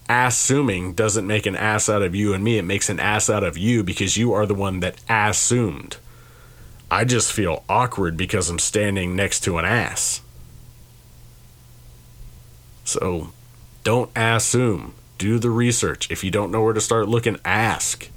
Assuming 0.10 0.92
doesn't 0.92 1.26
make 1.26 1.46
an 1.46 1.56
ass 1.56 1.88
out 1.88 2.02
of 2.02 2.14
you 2.14 2.34
and 2.34 2.44
me, 2.44 2.58
it 2.58 2.64
makes 2.64 2.90
an 2.90 3.00
ass 3.00 3.30
out 3.30 3.46
of 3.46 3.58
you 3.58 3.86
because 3.86 4.18
you 4.18 4.34
are 4.34 4.46
the 4.46 4.54
one 4.54 4.82
that 4.82 5.00
assumed. 5.10 5.96
I 6.92 7.06
just 7.06 7.32
feel 7.32 7.64
awkward 7.70 8.18
because 8.18 8.50
I'm 8.50 8.60
standing 8.60 9.16
next 9.16 9.40
to 9.46 9.58
an 9.58 9.64
ass. 9.64 10.20
So 12.84 13.32
don't 13.84 14.12
assume. 14.16 14.94
Do 15.18 15.38
the 15.38 15.50
research. 15.50 16.10
If 16.10 16.24
you 16.24 16.32
don't 16.32 16.52
know 16.52 16.64
where 16.64 16.74
to 16.74 16.82
start 16.82 17.08
looking, 17.08 17.38
ask. 17.46 18.10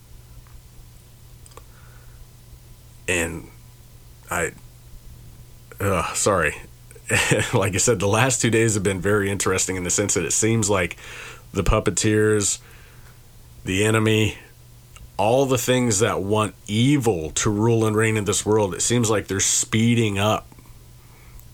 And 3.07 3.49
I, 4.31 4.53
uh, 5.79 6.15
sorry, 6.15 6.57
like 7.55 7.75
I 7.75 7.79
said, 7.79 8.01
the 8.01 8.09
last 8.09 8.41
two 8.41 8.51
days 8.51 8.75
have 8.75 8.83
been 8.83 9.01
very 9.01 9.31
interesting 9.31 9.77
in 9.77 9.85
the 9.85 9.91
sense 9.91 10.15
that 10.15 10.25
it 10.25 10.33
seems 10.33 10.71
like 10.71 10.97
the 11.53 11.63
puppeteers, 11.63 12.61
the 13.65 13.85
enemy, 13.85 14.39
all 15.17 15.47
the 15.47 15.59
things 15.59 16.01
that 16.01 16.23
want 16.23 16.55
evil 16.67 17.31
to 17.31 17.51
rule 17.51 17.87
and 17.87 17.95
reign 17.95 18.17
in 18.17 18.25
this 18.25 18.45
world, 18.45 18.75
it 18.75 18.83
seems 18.83 19.11
like 19.11 19.29
they're 19.29 19.41
speeding 19.41 20.19
up. 20.19 20.47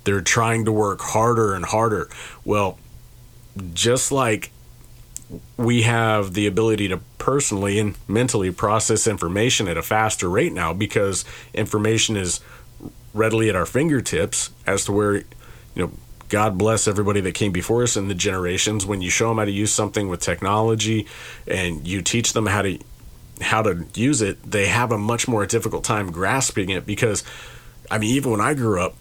They're 0.05 0.23
trying 0.23 0.64
to 0.64 0.73
work 0.73 1.00
harder 1.00 1.55
and 1.55 1.64
harder. 1.64 2.09
Well, 2.45 2.79
just 3.75 4.12
like 4.12 4.50
we 5.57 5.83
have 5.83 6.35
the 6.35 6.47
ability 6.47 6.88
to 6.88 6.99
personally 7.19 7.78
and 7.78 7.97
mentally 8.09 8.50
process 8.50 9.07
information 9.07 9.69
at 9.69 9.76
a 9.76 9.83
faster 9.83 10.28
rate 10.28 10.52
now 10.52 10.73
because 10.73 11.25
information 11.54 12.16
is 12.16 12.40
readily 13.14 13.49
at 13.49 13.57
our 13.57 13.66
fingertips 13.66 14.50
as 14.66 14.85
to 14.85 14.92
where 14.92 15.16
you 15.16 15.25
know 15.76 15.92
God 16.28 16.57
bless 16.57 16.87
everybody 16.87 17.21
that 17.23 17.35
came 17.35 17.50
before 17.50 17.83
us 17.83 17.97
in 17.97 18.07
the 18.07 18.14
generations. 18.14 18.87
When 18.87 19.02
you 19.02 19.11
show 19.11 19.28
them 19.28 19.38
how 19.38 19.47
to 19.47 19.50
use 19.50 19.73
something 19.73 20.09
with 20.09 20.21
technology 20.21 21.09
and 21.47 21.87
you 21.87 22.02
teach 22.02 22.33
them 22.33 22.47
how 22.47 22.62
to 22.62 22.78
how 23.40 23.62
to 23.62 23.87
use 23.95 24.21
it 24.21 24.42
they 24.42 24.66
have 24.66 24.92
a 24.92 24.99
much 24.99 25.26
more 25.26 25.47
difficult 25.47 25.83
time 25.83 26.12
grasping 26.12 26.69
it 26.69 26.85
because 26.85 27.25
I 27.90 27.97
mean 27.97 28.14
even 28.14 28.33
when 28.33 28.40
I 28.40 28.52
grew 28.52 28.83
up 28.83 28.95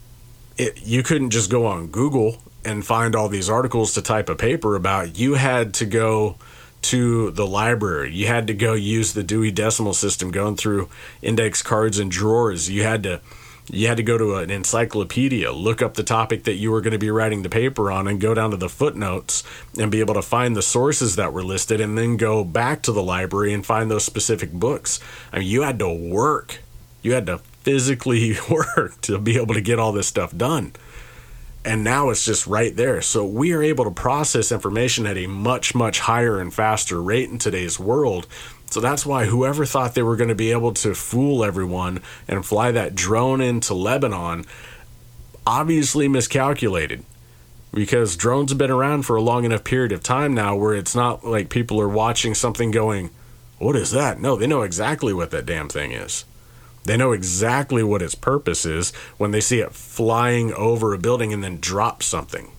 it, 0.56 0.82
you 0.82 1.02
couldn't 1.02 1.30
just 1.30 1.50
go 1.50 1.66
on 1.66 1.88
Google 1.88 2.42
and 2.64 2.84
find 2.84 3.14
all 3.14 3.28
these 3.28 3.48
articles 3.48 3.94
to 3.94 4.02
type 4.02 4.28
a 4.28 4.34
paper 4.34 4.76
about. 4.76 5.18
You 5.18 5.34
had 5.34 5.74
to 5.74 5.86
go 5.86 6.36
to 6.82 7.30
the 7.30 7.46
library. 7.46 8.12
You 8.14 8.26
had 8.26 8.46
to 8.46 8.54
go 8.54 8.74
use 8.74 9.12
the 9.12 9.22
Dewey 9.22 9.50
Decimal 9.50 9.94
System, 9.94 10.30
going 10.30 10.56
through 10.56 10.88
index 11.22 11.62
cards 11.62 11.98
and 11.98 12.10
drawers. 12.10 12.70
You 12.70 12.82
had 12.82 13.02
to 13.04 13.20
you 13.72 13.86
had 13.86 13.98
to 13.98 14.02
go 14.02 14.18
to 14.18 14.36
an 14.36 14.50
encyclopedia, 14.50 15.52
look 15.52 15.80
up 15.80 15.94
the 15.94 16.02
topic 16.02 16.42
that 16.42 16.54
you 16.54 16.72
were 16.72 16.80
going 16.80 16.92
to 16.92 16.98
be 16.98 17.10
writing 17.10 17.42
the 17.42 17.48
paper 17.48 17.90
on, 17.90 18.08
and 18.08 18.20
go 18.20 18.34
down 18.34 18.50
to 18.50 18.56
the 18.56 18.68
footnotes 18.68 19.44
and 19.78 19.92
be 19.92 20.00
able 20.00 20.14
to 20.14 20.22
find 20.22 20.56
the 20.56 20.62
sources 20.62 21.14
that 21.16 21.32
were 21.32 21.44
listed, 21.44 21.80
and 21.80 21.96
then 21.96 22.16
go 22.16 22.42
back 22.42 22.82
to 22.82 22.92
the 22.92 23.02
library 23.02 23.52
and 23.52 23.64
find 23.64 23.90
those 23.90 24.04
specific 24.04 24.50
books. 24.52 24.98
I 25.32 25.38
mean, 25.38 25.48
you 25.48 25.62
had 25.62 25.78
to 25.78 25.88
work. 25.88 26.60
You 27.02 27.12
had 27.12 27.26
to 27.26 27.38
physically 27.38 28.36
work 28.50 29.00
to 29.02 29.18
be 29.18 29.36
able 29.36 29.54
to 29.54 29.60
get 29.60 29.78
all 29.78 29.92
this 29.92 30.08
stuff 30.08 30.36
done 30.36 30.72
and 31.64 31.84
now 31.84 32.10
it's 32.10 32.24
just 32.24 32.46
right 32.46 32.74
there. 32.74 33.02
So 33.02 33.24
we 33.24 33.52
are 33.52 33.62
able 33.62 33.84
to 33.84 33.90
process 33.90 34.50
information 34.50 35.06
at 35.06 35.18
a 35.18 35.26
much, 35.26 35.74
much 35.74 36.00
higher 36.00 36.40
and 36.40 36.52
faster 36.52 37.02
rate 37.02 37.28
in 37.28 37.38
today's 37.38 37.78
world. 37.78 38.26
So 38.70 38.80
that's 38.80 39.04
why 39.04 39.26
whoever 39.26 39.66
thought 39.66 39.94
they 39.94 40.02
were 40.02 40.16
going 40.16 40.28
to 40.28 40.34
be 40.34 40.52
able 40.52 40.72
to 40.74 40.94
fool 40.94 41.44
everyone 41.44 42.00
and 42.28 42.46
fly 42.46 42.70
that 42.72 42.94
drone 42.94 43.40
into 43.40 43.74
Lebanon 43.74 44.46
obviously 45.46 46.06
miscalculated 46.06 47.04
because 47.72 48.16
drones 48.16 48.50
have 48.50 48.58
been 48.58 48.70
around 48.70 49.02
for 49.02 49.16
a 49.16 49.22
long 49.22 49.44
enough 49.44 49.64
period 49.64 49.92
of 49.92 50.02
time 50.02 50.34
now 50.34 50.56
where 50.56 50.74
it's 50.74 50.94
not 50.94 51.24
like 51.24 51.50
people 51.50 51.80
are 51.80 51.88
watching 51.88 52.34
something 52.34 52.70
going, 52.70 53.10
What 53.58 53.76
is 53.76 53.90
that? 53.90 54.20
No, 54.20 54.36
they 54.36 54.46
know 54.46 54.62
exactly 54.62 55.12
what 55.12 55.30
that 55.32 55.46
damn 55.46 55.68
thing 55.68 55.92
is. 55.92 56.24
They 56.84 56.96
know 56.96 57.12
exactly 57.12 57.82
what 57.82 58.02
its 58.02 58.14
purpose 58.14 58.64
is 58.64 58.92
when 59.18 59.30
they 59.30 59.40
see 59.40 59.60
it 59.60 59.72
flying 59.72 60.52
over 60.54 60.94
a 60.94 60.98
building 60.98 61.32
and 61.32 61.44
then 61.44 61.58
drop 61.60 62.02
something. 62.02 62.52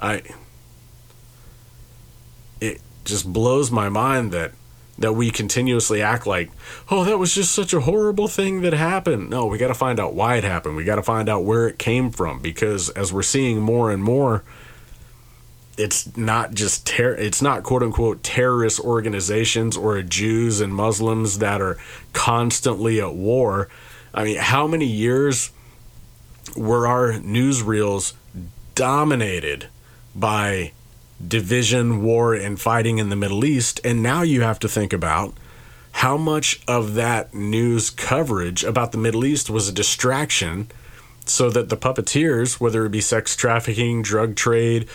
I 0.00 0.22
it 2.60 2.80
just 3.04 3.30
blows 3.32 3.70
my 3.70 3.88
mind 3.88 4.32
that 4.32 4.52
that 4.98 5.14
we 5.14 5.30
continuously 5.30 6.02
act 6.02 6.26
like, 6.26 6.50
"Oh, 6.90 7.04
that 7.04 7.18
was 7.18 7.34
just 7.34 7.54
such 7.54 7.72
a 7.72 7.80
horrible 7.80 8.28
thing 8.28 8.62
that 8.62 8.72
happened." 8.74 9.30
No, 9.30 9.46
we 9.46 9.58
got 9.58 9.68
to 9.68 9.74
find 9.74 9.98
out 9.98 10.14
why 10.14 10.36
it 10.36 10.44
happened. 10.44 10.76
We 10.76 10.84
got 10.84 10.96
to 10.96 11.02
find 11.02 11.28
out 11.28 11.44
where 11.44 11.66
it 11.68 11.78
came 11.78 12.10
from 12.10 12.40
because 12.40 12.90
as 12.90 13.12
we're 13.12 13.22
seeing 13.22 13.60
more 13.60 13.90
and 13.90 14.02
more 14.02 14.44
it's 15.80 16.16
not 16.16 16.54
just 16.54 16.86
ter- 16.86 17.14
it's 17.14 17.42
not 17.42 17.62
quote 17.62 17.82
unquote 17.82 18.22
terrorist 18.22 18.80
organizations 18.80 19.76
or 19.76 20.00
Jews 20.02 20.60
and 20.60 20.74
Muslims 20.74 21.38
that 21.38 21.60
are 21.60 21.78
constantly 22.12 23.00
at 23.00 23.14
war. 23.14 23.68
I 24.12 24.24
mean, 24.24 24.36
how 24.36 24.66
many 24.66 24.86
years 24.86 25.50
were 26.56 26.86
our 26.86 27.12
newsreels 27.12 28.14
dominated 28.74 29.68
by 30.14 30.72
division, 31.26 32.02
war, 32.02 32.34
and 32.34 32.60
fighting 32.60 32.98
in 32.98 33.08
the 33.08 33.16
Middle 33.16 33.44
East? 33.44 33.80
And 33.84 34.02
now 34.02 34.22
you 34.22 34.42
have 34.42 34.58
to 34.60 34.68
think 34.68 34.92
about 34.92 35.34
how 35.92 36.16
much 36.16 36.60
of 36.68 36.94
that 36.94 37.34
news 37.34 37.90
coverage 37.90 38.64
about 38.64 38.92
the 38.92 38.98
Middle 38.98 39.24
East 39.24 39.50
was 39.50 39.68
a 39.68 39.72
distraction 39.72 40.68
so 41.26 41.50
that 41.50 41.68
the 41.68 41.76
puppeteers, 41.76 42.60
whether 42.60 42.84
it 42.86 42.90
be 42.90 43.00
sex 43.00 43.36
trafficking, 43.36 44.02
drug 44.02 44.34
trade, 44.34 44.88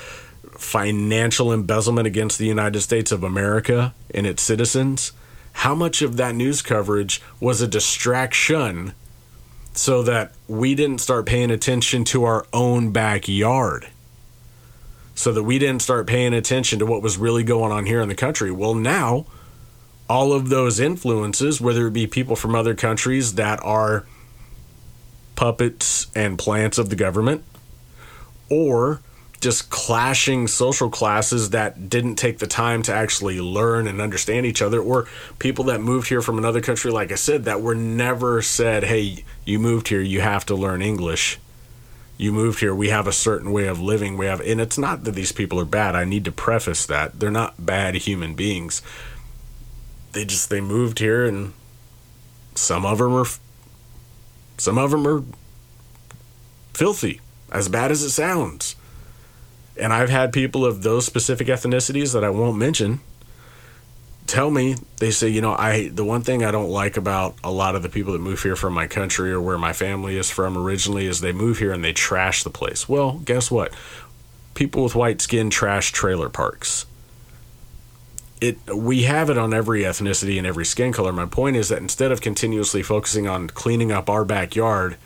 financial 0.57 1.51
embezzlement 1.51 2.07
against 2.07 2.37
the 2.37 2.45
United 2.45 2.81
States 2.81 3.11
of 3.11 3.23
America 3.23 3.93
and 4.13 4.25
its 4.25 4.41
citizens, 4.41 5.11
how 5.53 5.75
much 5.75 6.01
of 6.01 6.17
that 6.17 6.35
news 6.35 6.61
coverage 6.61 7.21
was 7.39 7.61
a 7.61 7.67
distraction 7.67 8.93
so 9.73 10.03
that 10.03 10.33
we 10.47 10.75
didn't 10.75 10.99
start 10.99 11.25
paying 11.25 11.51
attention 11.51 12.03
to 12.05 12.23
our 12.23 12.45
own 12.53 12.91
backyard? 12.91 13.87
So 15.13 15.31
that 15.31 15.43
we 15.43 15.59
didn't 15.59 15.81
start 15.81 16.07
paying 16.07 16.33
attention 16.33 16.79
to 16.79 16.85
what 16.85 17.01
was 17.01 17.17
really 17.17 17.43
going 17.43 17.71
on 17.71 17.85
here 17.85 18.01
in 18.01 18.09
the 18.09 18.15
country. 18.15 18.51
Well, 18.51 18.75
now, 18.75 19.25
all 20.09 20.33
of 20.33 20.49
those 20.49 20.79
influences, 20.79 21.61
whether 21.61 21.87
it 21.87 21.93
be 21.93 22.05
people 22.05 22.35
from 22.35 22.53
other 22.53 22.75
countries 22.75 23.35
that 23.35 23.63
are 23.63 24.05
puppets 25.35 26.07
and 26.15 26.37
plants 26.37 26.77
of 26.77 26.89
the 26.89 26.95
government, 26.95 27.43
or 28.49 29.01
just 29.41 29.69
clashing 29.69 30.47
social 30.47 30.89
classes 30.89 31.51
that 31.51 31.89
didn't 31.89 32.15
take 32.15 32.39
the 32.39 32.47
time 32.47 32.81
to 32.83 32.93
actually 32.93 33.39
learn 33.39 33.87
and 33.87 34.01
understand 34.01 34.45
each 34.45 34.61
other, 34.61 34.81
or 34.81 35.07
people 35.39 35.65
that 35.65 35.81
moved 35.81 36.09
here 36.09 36.21
from 36.21 36.37
another 36.37 36.61
country, 36.61 36.91
like 36.91 37.11
I 37.11 37.15
said, 37.15 37.45
that 37.45 37.61
were 37.61 37.75
never 37.75 38.41
said, 38.41 38.85
hey, 38.85 39.23
you 39.43 39.59
moved 39.59 39.89
here, 39.89 40.01
you 40.01 40.21
have 40.21 40.45
to 40.47 40.55
learn 40.55 40.81
English. 40.81 41.37
You 42.17 42.31
moved 42.31 42.61
here, 42.61 42.73
we 42.73 42.89
have 42.89 43.07
a 43.07 43.11
certain 43.11 43.51
way 43.51 43.67
of 43.67 43.81
living. 43.81 44.17
We 44.17 44.25
have, 44.25 44.39
and 44.39 44.61
it's 44.61 44.77
not 44.77 45.03
that 45.03 45.15
these 45.15 45.33
people 45.33 45.59
are 45.59 45.65
bad. 45.65 45.95
I 45.95 46.05
need 46.05 46.23
to 46.25 46.31
preface 46.31 46.85
that. 46.85 47.19
They're 47.19 47.29
not 47.29 47.65
bad 47.65 47.95
human 47.95 48.35
beings. 48.35 48.81
They 50.13 50.23
just, 50.23 50.49
they 50.49 50.61
moved 50.61 50.99
here, 50.99 51.25
and 51.25 51.53
some 52.55 52.85
of 52.85 52.99
them 52.99 53.13
are, 53.13 53.25
some 54.57 54.77
of 54.77 54.91
them 54.91 55.05
are 55.05 55.23
filthy, 56.73 57.19
as 57.51 57.67
bad 57.67 57.91
as 57.91 58.01
it 58.01 58.11
sounds 58.11 58.77
and 59.77 59.93
I've 59.93 60.09
had 60.09 60.31
people 60.31 60.65
of 60.65 60.83
those 60.83 61.05
specific 61.05 61.47
ethnicities 61.47 62.13
that 62.13 62.23
I 62.23 62.29
won't 62.29 62.57
mention 62.57 62.99
tell 64.27 64.49
me 64.49 64.75
they 64.97 65.11
say 65.11 65.27
you 65.27 65.41
know 65.41 65.53
i 65.53 65.87
the 65.89 66.03
one 66.03 66.21
thing 66.21 66.43
i 66.43 66.49
don't 66.49 66.69
like 66.69 66.97
about 66.97 67.35
a 67.43 67.51
lot 67.51 67.75
of 67.75 67.83
the 67.83 67.89
people 67.89 68.13
that 68.13 68.19
move 68.19 68.41
here 68.41 68.55
from 68.55 68.73
my 68.73 68.87
country 68.87 69.31
or 69.31 69.39
where 69.39 69.57
my 69.57 69.71
family 69.71 70.17
is 70.17 70.31
from 70.31 70.57
originally 70.57 71.05
is 71.05 71.21
they 71.21 71.31
move 71.31 71.59
here 71.59 71.71
and 71.71 71.83
they 71.83 71.93
trash 71.93 72.43
the 72.43 72.49
place. 72.49 72.89
Well 72.89 73.19
guess 73.19 73.51
what? 73.51 73.73
People 74.53 74.83
with 74.83 74.95
white 74.95 75.21
skin 75.21 75.49
trash 75.49 75.91
trailer 75.91 76.29
parks. 76.29 76.85
It 78.41 78.57
we 78.73 79.03
have 79.03 79.29
it 79.29 79.37
on 79.37 79.53
every 79.53 79.81
ethnicity 79.81 80.37
and 80.37 80.47
every 80.47 80.65
skin 80.65 80.91
color. 80.91 81.13
My 81.13 81.25
point 81.25 81.55
is 81.55 81.69
that 81.69 81.81
instead 81.81 82.11
of 82.11 82.21
continuously 82.21 82.81
focusing 82.81 83.27
on 83.27 83.49
cleaning 83.49 83.91
up 83.91 84.09
our 84.09 84.25
backyard 84.25 84.97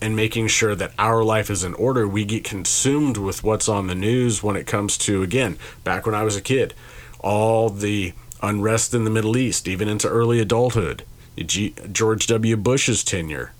and 0.00 0.14
making 0.14 0.48
sure 0.48 0.74
that 0.74 0.92
our 0.98 1.24
life 1.24 1.50
is 1.50 1.64
in 1.64 1.74
order, 1.74 2.06
we 2.06 2.24
get 2.24 2.44
consumed 2.44 3.16
with 3.16 3.42
what's 3.42 3.68
on 3.68 3.86
the 3.86 3.94
news 3.94 4.42
when 4.42 4.56
it 4.56 4.66
comes 4.66 4.98
to, 4.98 5.22
again, 5.22 5.58
back 5.84 6.04
when 6.04 6.14
I 6.14 6.22
was 6.22 6.36
a 6.36 6.42
kid, 6.42 6.74
all 7.20 7.70
the 7.70 8.12
unrest 8.42 8.92
in 8.92 9.04
the 9.04 9.10
Middle 9.10 9.36
East, 9.36 9.66
even 9.66 9.88
into 9.88 10.08
early 10.08 10.38
adulthood, 10.38 11.04
George 11.36 12.26
W. 12.26 12.56
Bush's 12.56 13.02
tenure. 13.02 13.52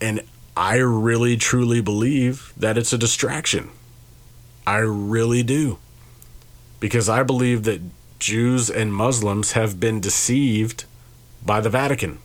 And 0.00 0.22
I 0.56 0.76
really 0.76 1.36
truly 1.36 1.80
believe 1.80 2.52
that 2.56 2.78
it's 2.78 2.92
a 2.92 2.98
distraction. 2.98 3.70
I 4.66 4.78
really 4.78 5.42
do. 5.42 5.78
Because 6.80 7.08
I 7.08 7.22
believe 7.22 7.64
that 7.64 7.82
Jews 8.18 8.70
and 8.70 8.94
Muslims 8.94 9.52
have 9.52 9.78
been 9.78 10.00
deceived 10.00 10.84
by 11.44 11.60
the 11.60 11.70
Vatican. 11.70 12.18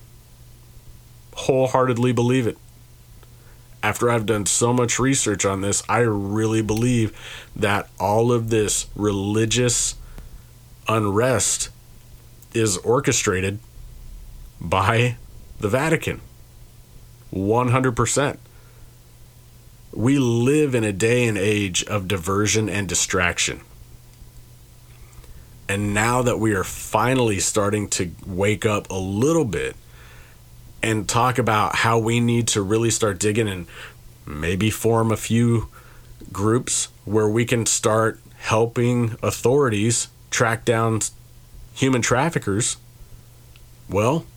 Wholeheartedly 1.36 2.14
believe 2.14 2.48
it 2.48 2.58
after 3.84 4.10
I've 4.10 4.26
done 4.26 4.46
so 4.46 4.74
much 4.74 5.00
research 5.00 5.46
on 5.46 5.62
this, 5.62 5.84
I 5.88 6.00
really 6.00 6.62
believe 6.62 7.16
that 7.56 7.90
all 8.00 8.32
of 8.32 8.50
this 8.50 8.88
religious 8.96 9.96
unrest 10.88 11.70
is 12.54 12.78
orchestrated 12.78 13.60
by 14.60 15.18
the 15.60 15.70
Vatican. 15.70 16.22
100%. 17.34 18.38
We 19.94 20.20
live 20.20 20.76
in 20.76 20.84
a 20.84 20.92
day 20.92 21.28
and 21.28 21.38
age 21.38 21.84
of 21.86 22.08
diversion 22.08 22.70
and 22.70 22.88
distraction. 22.88 23.62
And 25.68 25.94
now 25.94 26.22
that 26.22 26.40
we 26.40 26.54
are 26.54 26.64
finally 26.64 27.40
starting 27.40 27.88
to 27.90 28.12
wake 28.26 28.66
up 28.66 28.90
a 28.90 29.00
little 29.00 29.46
bit 29.46 29.76
and 30.86 31.10
talk 31.10 31.40
about 31.40 31.78
how 31.78 31.98
we 31.98 32.20
need 32.20 32.48
to 32.48 32.62
really 32.62 32.92
start 32.92 33.20
digging 33.20 33.48
and 33.48 33.66
maybe 34.24 34.70
form 34.70 35.12
a 35.12 35.18
few 35.18 35.68
groups 36.32 36.90
where 37.06 37.28
we 37.28 37.44
can 37.44 37.66
start 37.66 38.20
helping 38.38 39.18
authorities 39.24 40.10
track 40.30 40.64
down 40.64 41.02
human 41.74 42.04
traffickers. 42.04 42.78
Well, 43.90 44.28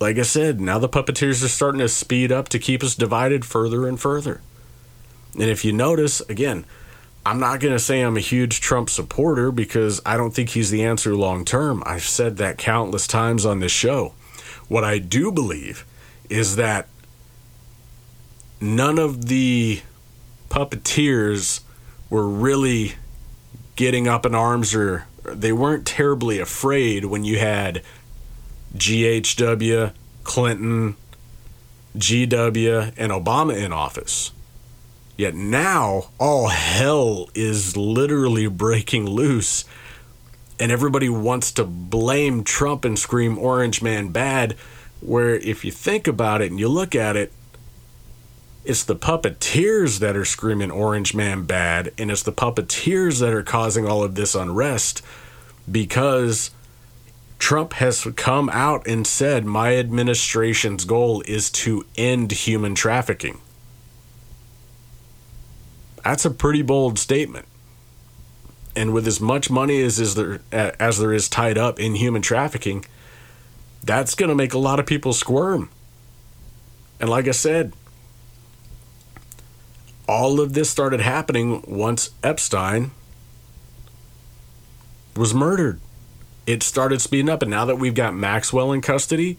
like 0.00 0.18
I 0.18 0.22
said, 0.22 0.60
now 0.60 0.78
the 0.78 0.88
puppeteers 0.88 1.44
are 1.44 1.48
starting 1.48 1.80
to 1.80 1.88
speed 1.88 2.30
up 2.30 2.48
to 2.50 2.60
keep 2.60 2.84
us 2.84 2.94
divided 2.94 3.44
further 3.44 3.88
and 3.88 3.98
further. 3.98 4.40
And 5.32 5.50
if 5.50 5.64
you 5.64 5.72
notice, 5.72 6.20
again, 6.22 6.64
I'm 7.26 7.40
not 7.40 7.60
going 7.60 7.72
to 7.72 7.78
say 7.78 8.02
I'm 8.02 8.16
a 8.16 8.20
huge 8.20 8.60
Trump 8.60 8.90
supporter 8.90 9.50
because 9.50 10.00
I 10.04 10.16
don't 10.16 10.32
think 10.34 10.50
he's 10.50 10.70
the 10.70 10.84
answer 10.84 11.14
long 11.14 11.44
term. 11.44 11.82
I've 11.86 12.04
said 12.04 12.36
that 12.36 12.58
countless 12.58 13.06
times 13.06 13.46
on 13.46 13.60
this 13.60 13.72
show. 13.72 14.14
What 14.68 14.84
I 14.84 14.98
do 14.98 15.32
believe 15.32 15.86
is 16.28 16.56
that 16.56 16.88
none 18.60 18.98
of 18.98 19.26
the 19.28 19.80
puppeteers 20.50 21.60
were 22.10 22.28
really 22.28 22.94
getting 23.76 24.06
up 24.06 24.26
in 24.26 24.34
arms 24.34 24.74
or 24.74 25.06
they 25.24 25.52
weren't 25.52 25.86
terribly 25.86 26.38
afraid 26.38 27.06
when 27.06 27.24
you 27.24 27.38
had 27.38 27.82
GHW, 28.76 29.92
Clinton, 30.22 30.96
GW, 31.96 32.92
and 32.96 33.12
Obama 33.12 33.56
in 33.56 33.72
office. 33.72 34.30
Yet 35.16 35.34
now, 35.34 36.06
all 36.18 36.48
hell 36.48 37.28
is 37.34 37.76
literally 37.76 38.48
breaking 38.48 39.06
loose, 39.06 39.64
and 40.58 40.72
everybody 40.72 41.08
wants 41.08 41.52
to 41.52 41.64
blame 41.64 42.42
Trump 42.42 42.84
and 42.84 42.98
scream 42.98 43.38
Orange 43.38 43.80
Man 43.80 44.08
bad. 44.08 44.56
Where, 45.00 45.36
if 45.36 45.64
you 45.64 45.70
think 45.70 46.08
about 46.08 46.40
it 46.40 46.50
and 46.50 46.58
you 46.58 46.68
look 46.68 46.94
at 46.94 47.16
it, 47.16 47.32
it's 48.64 48.82
the 48.82 48.96
puppeteers 48.96 49.98
that 49.98 50.16
are 50.16 50.24
screaming 50.24 50.70
Orange 50.70 51.14
Man 51.14 51.44
bad, 51.44 51.92
and 51.98 52.10
it's 52.10 52.22
the 52.22 52.32
puppeteers 52.32 53.20
that 53.20 53.34
are 53.34 53.42
causing 53.42 53.86
all 53.86 54.02
of 54.02 54.14
this 54.14 54.34
unrest 54.34 55.02
because 55.70 56.50
Trump 57.38 57.74
has 57.74 58.06
come 58.16 58.48
out 58.48 58.86
and 58.86 59.06
said, 59.06 59.44
My 59.44 59.76
administration's 59.76 60.84
goal 60.84 61.22
is 61.26 61.50
to 61.50 61.84
end 61.96 62.32
human 62.32 62.74
trafficking. 62.74 63.40
That's 66.04 66.24
a 66.24 66.30
pretty 66.30 66.62
bold 66.62 66.98
statement. 66.98 67.46
And 68.76 68.92
with 68.92 69.06
as 69.06 69.20
much 69.20 69.50
money 69.50 69.80
as 69.82 69.98
is 69.98 70.14
there 70.14 70.40
as 70.52 70.98
there 70.98 71.12
is 71.12 71.28
tied 71.28 71.56
up 71.56 71.80
in 71.80 71.94
human 71.94 72.22
trafficking, 72.22 72.84
that's 73.82 74.14
going 74.14 74.28
to 74.28 74.34
make 74.34 74.52
a 74.52 74.58
lot 74.58 74.78
of 74.78 74.86
people 74.86 75.12
squirm. 75.12 75.70
And 77.00 77.08
like 77.08 77.26
I 77.26 77.32
said, 77.32 77.72
all 80.08 80.40
of 80.40 80.52
this 80.52 80.68
started 80.68 81.00
happening 81.00 81.62
once 81.66 82.10
Epstein 82.22 82.90
was 85.16 85.32
murdered. 85.32 85.80
It 86.46 86.62
started 86.62 87.00
speeding 87.00 87.30
up, 87.30 87.40
and 87.40 87.50
now 87.50 87.64
that 87.64 87.76
we've 87.76 87.94
got 87.94 88.14
Maxwell 88.14 88.72
in 88.72 88.82
custody, 88.82 89.38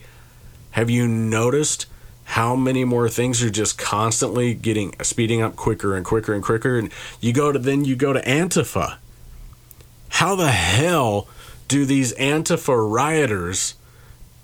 have 0.72 0.90
you 0.90 1.08
noticed 1.08 1.86
how 2.26 2.56
many 2.56 2.84
more 2.84 3.08
things 3.08 3.42
are 3.44 3.50
just 3.50 3.78
constantly 3.78 4.54
getting 4.54 4.94
speeding 5.02 5.42
up 5.42 5.56
quicker 5.56 5.96
and 5.96 6.06
quicker 6.06 6.34
and 6.34 6.44
quicker? 6.44 6.78
And 6.78 6.92
you 7.22 7.32
go 7.34 7.52
to 7.52 7.60
then 7.60 7.86
you 7.86 7.96
go 7.96 8.14
to 8.14 8.22
Antifa. 8.22 8.98
How 10.10 10.36
the 10.36 10.52
hell 10.52 11.28
do 11.68 11.86
these 11.86 12.14
Antifa 12.16 12.92
rioters 12.92 13.76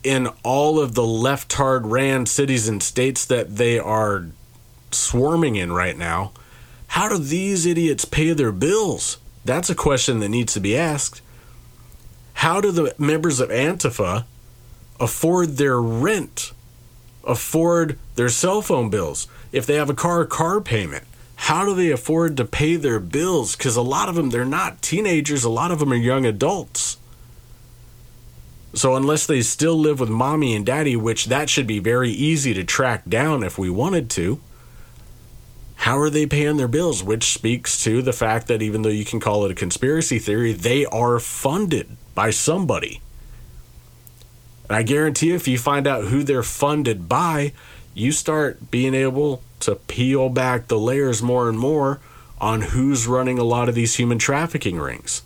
in 0.04 0.28
all 0.44 0.80
of 0.80 0.96
the 0.96 1.06
left-hard 1.06 1.86
ran 1.86 2.26
cities 2.26 2.68
and 2.68 2.82
states 2.82 3.26
that 3.26 3.58
they 3.58 3.78
are 3.78 4.28
swarming 4.92 5.56
in 5.56 5.72
right 5.72 5.98
now, 5.98 6.32
how 6.88 7.08
do 7.08 7.18
these 7.18 7.66
idiots 7.66 8.06
pay 8.06 8.34
their 8.34 8.52
bills? 8.52 9.18
That's 9.46 9.70
a 9.70 9.76
question 9.76 10.20
that 10.20 10.30
needs 10.30 10.54
to 10.54 10.60
be 10.60 10.78
asked. 10.78 11.22
How 12.36 12.60
do 12.62 12.72
the 12.72 12.94
members 12.98 13.40
of 13.40 13.50
Antifa 13.50 14.26
afford 15.00 15.58
their 15.58 15.80
rent, 15.80 16.52
afford 17.24 17.98
their 18.16 18.30
cell 18.30 18.62
phone 18.62 18.90
bills? 18.90 19.28
If 19.52 19.66
they 19.66 19.76
have 19.76 19.90
a 19.90 19.94
car, 19.94 20.26
car 20.26 20.62
payment, 20.62 21.04
how 21.36 21.66
do 21.66 21.74
they 21.74 21.92
afford 21.92 22.38
to 22.38 22.46
pay 22.46 22.76
their 22.76 23.00
bills? 23.00 23.56
Because 23.56 23.76
a 23.76 23.82
lot 23.82 24.10
of 24.10 24.16
them, 24.16 24.30
they're 24.30 24.46
not 24.46 24.82
teenagers, 24.82 25.44
a 25.44 25.50
lot 25.50 25.72
of 25.72 25.80
them 25.80 25.92
are 25.92 25.96
young 25.96 26.26
adults. 26.26 26.98
So, 28.74 28.96
unless 28.96 29.26
they 29.26 29.42
still 29.42 29.76
live 29.76 30.00
with 30.00 30.10
mommy 30.10 30.56
and 30.56 30.66
daddy, 30.66 30.96
which 30.96 31.26
that 31.26 31.50
should 31.50 31.68
be 31.68 31.80
very 31.80 32.10
easy 32.10 32.54
to 32.54 32.64
track 32.64 33.04
down 33.10 33.44
if 33.44 33.58
we 33.58 33.70
wanted 33.70 34.10
to, 34.12 34.40
how 35.76 35.98
are 35.98 36.12
they 36.12 36.28
paying 36.28 36.58
their 36.58 36.68
bills? 36.68 37.04
Which 37.04 37.34
speaks 37.34 37.84
to 37.84 38.04
the 38.04 38.14
fact 38.14 38.48
that 38.48 38.62
even 38.62 38.84
though 38.84 38.90
you 38.90 39.04
can 39.04 39.20
call 39.20 39.44
it 39.46 39.52
a 39.52 39.56
conspiracy 39.56 40.20
theory, 40.20 40.54
they 40.54 40.86
are 40.86 41.20
funded 41.20 41.98
by 42.14 42.30
somebody. 42.30 43.02
And 44.72 44.78
I 44.78 44.84
guarantee 44.84 45.28
you, 45.28 45.36
if 45.36 45.50
you 45.50 45.58
find 45.58 45.86
out 45.86 46.06
who 46.06 46.24
they're 46.24 46.44
funded 46.44 47.10
by, 47.10 47.52
you 47.94 48.14
start 48.14 48.72
being 48.72 48.94
able 48.94 49.44
to 49.60 49.76
peel 49.76 50.30
back 50.30 50.70
the 50.70 50.80
layers 50.80 51.22
more 51.22 51.50
and 51.50 51.60
more 51.60 52.00
on 52.40 52.62
who's 52.62 53.06
running 53.06 53.38
a 53.38 53.44
lot 53.44 53.68
of 53.68 53.76
these 53.76 53.96
human 53.96 54.18
trafficking 54.18 54.80
rings. 54.80 55.24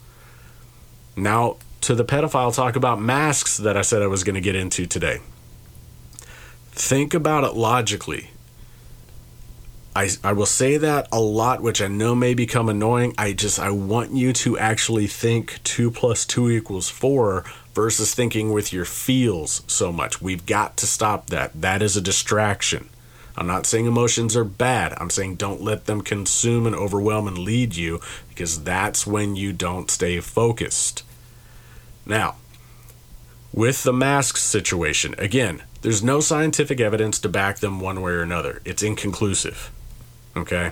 Now, 1.15 1.57
to 1.81 1.93
the 1.93 2.03
pedophile 2.03 2.55
talk 2.55 2.75
about 2.75 2.99
masks 2.99 3.57
that 3.57 3.77
I 3.77 3.83
said 3.83 4.01
I 4.01 4.07
was 4.07 4.23
going 4.23 4.33
to 4.33 4.41
get 4.41 4.55
into 4.55 4.87
today. 4.87 5.19
Think 6.71 7.13
about 7.13 7.43
it 7.43 7.53
logically. 7.53 8.31
I, 9.95 10.09
I 10.25 10.33
will 10.33 10.45
say 10.45 10.75
that 10.75 11.07
a 11.09 11.21
lot, 11.21 11.61
which 11.61 11.81
I 11.81 11.87
know 11.87 12.15
may 12.15 12.33
become 12.33 12.67
annoying. 12.67 13.13
I 13.17 13.31
just 13.31 13.59
I 13.59 13.69
want 13.69 14.11
you 14.11 14.33
to 14.33 14.57
actually 14.57 15.07
think 15.07 15.63
two 15.63 15.89
plus 15.89 16.25
two 16.25 16.51
equals 16.51 16.89
four 16.89 17.45
versus 17.73 18.13
thinking 18.13 18.51
with 18.51 18.73
your 18.73 18.83
feels 18.83 19.63
so 19.67 19.93
much. 19.93 20.21
We've 20.21 20.45
got 20.45 20.75
to 20.77 20.85
stop 20.85 21.27
that. 21.27 21.61
That 21.61 21.81
is 21.81 21.95
a 21.95 22.01
distraction. 22.01 22.89
I'm 23.37 23.47
not 23.47 23.65
saying 23.65 23.85
emotions 23.85 24.35
are 24.35 24.45
bad. 24.45 24.93
I'm 24.97 25.09
saying 25.09 25.35
don't 25.35 25.61
let 25.61 25.85
them 25.85 26.01
consume 26.01 26.65
and 26.65 26.75
overwhelm 26.75 27.27
and 27.27 27.37
lead 27.37 27.75
you 27.75 28.01
because 28.29 28.63
that's 28.63 29.07
when 29.07 29.37
you 29.37 29.53
don't 29.53 29.91
stay 29.91 30.19
focused. 30.19 31.03
Now, 32.05 32.35
with 33.53 33.83
the 33.83 33.93
masks 33.93 34.41
situation, 34.41 35.15
again, 35.17 35.63
there's 35.81 36.03
no 36.03 36.19
scientific 36.19 36.81
evidence 36.81 37.19
to 37.19 37.29
back 37.29 37.59
them 37.59 37.79
one 37.79 38.01
way 38.01 38.11
or 38.11 38.21
another. 38.21 38.61
It's 38.65 38.83
inconclusive. 38.83 39.71
Okay. 40.35 40.71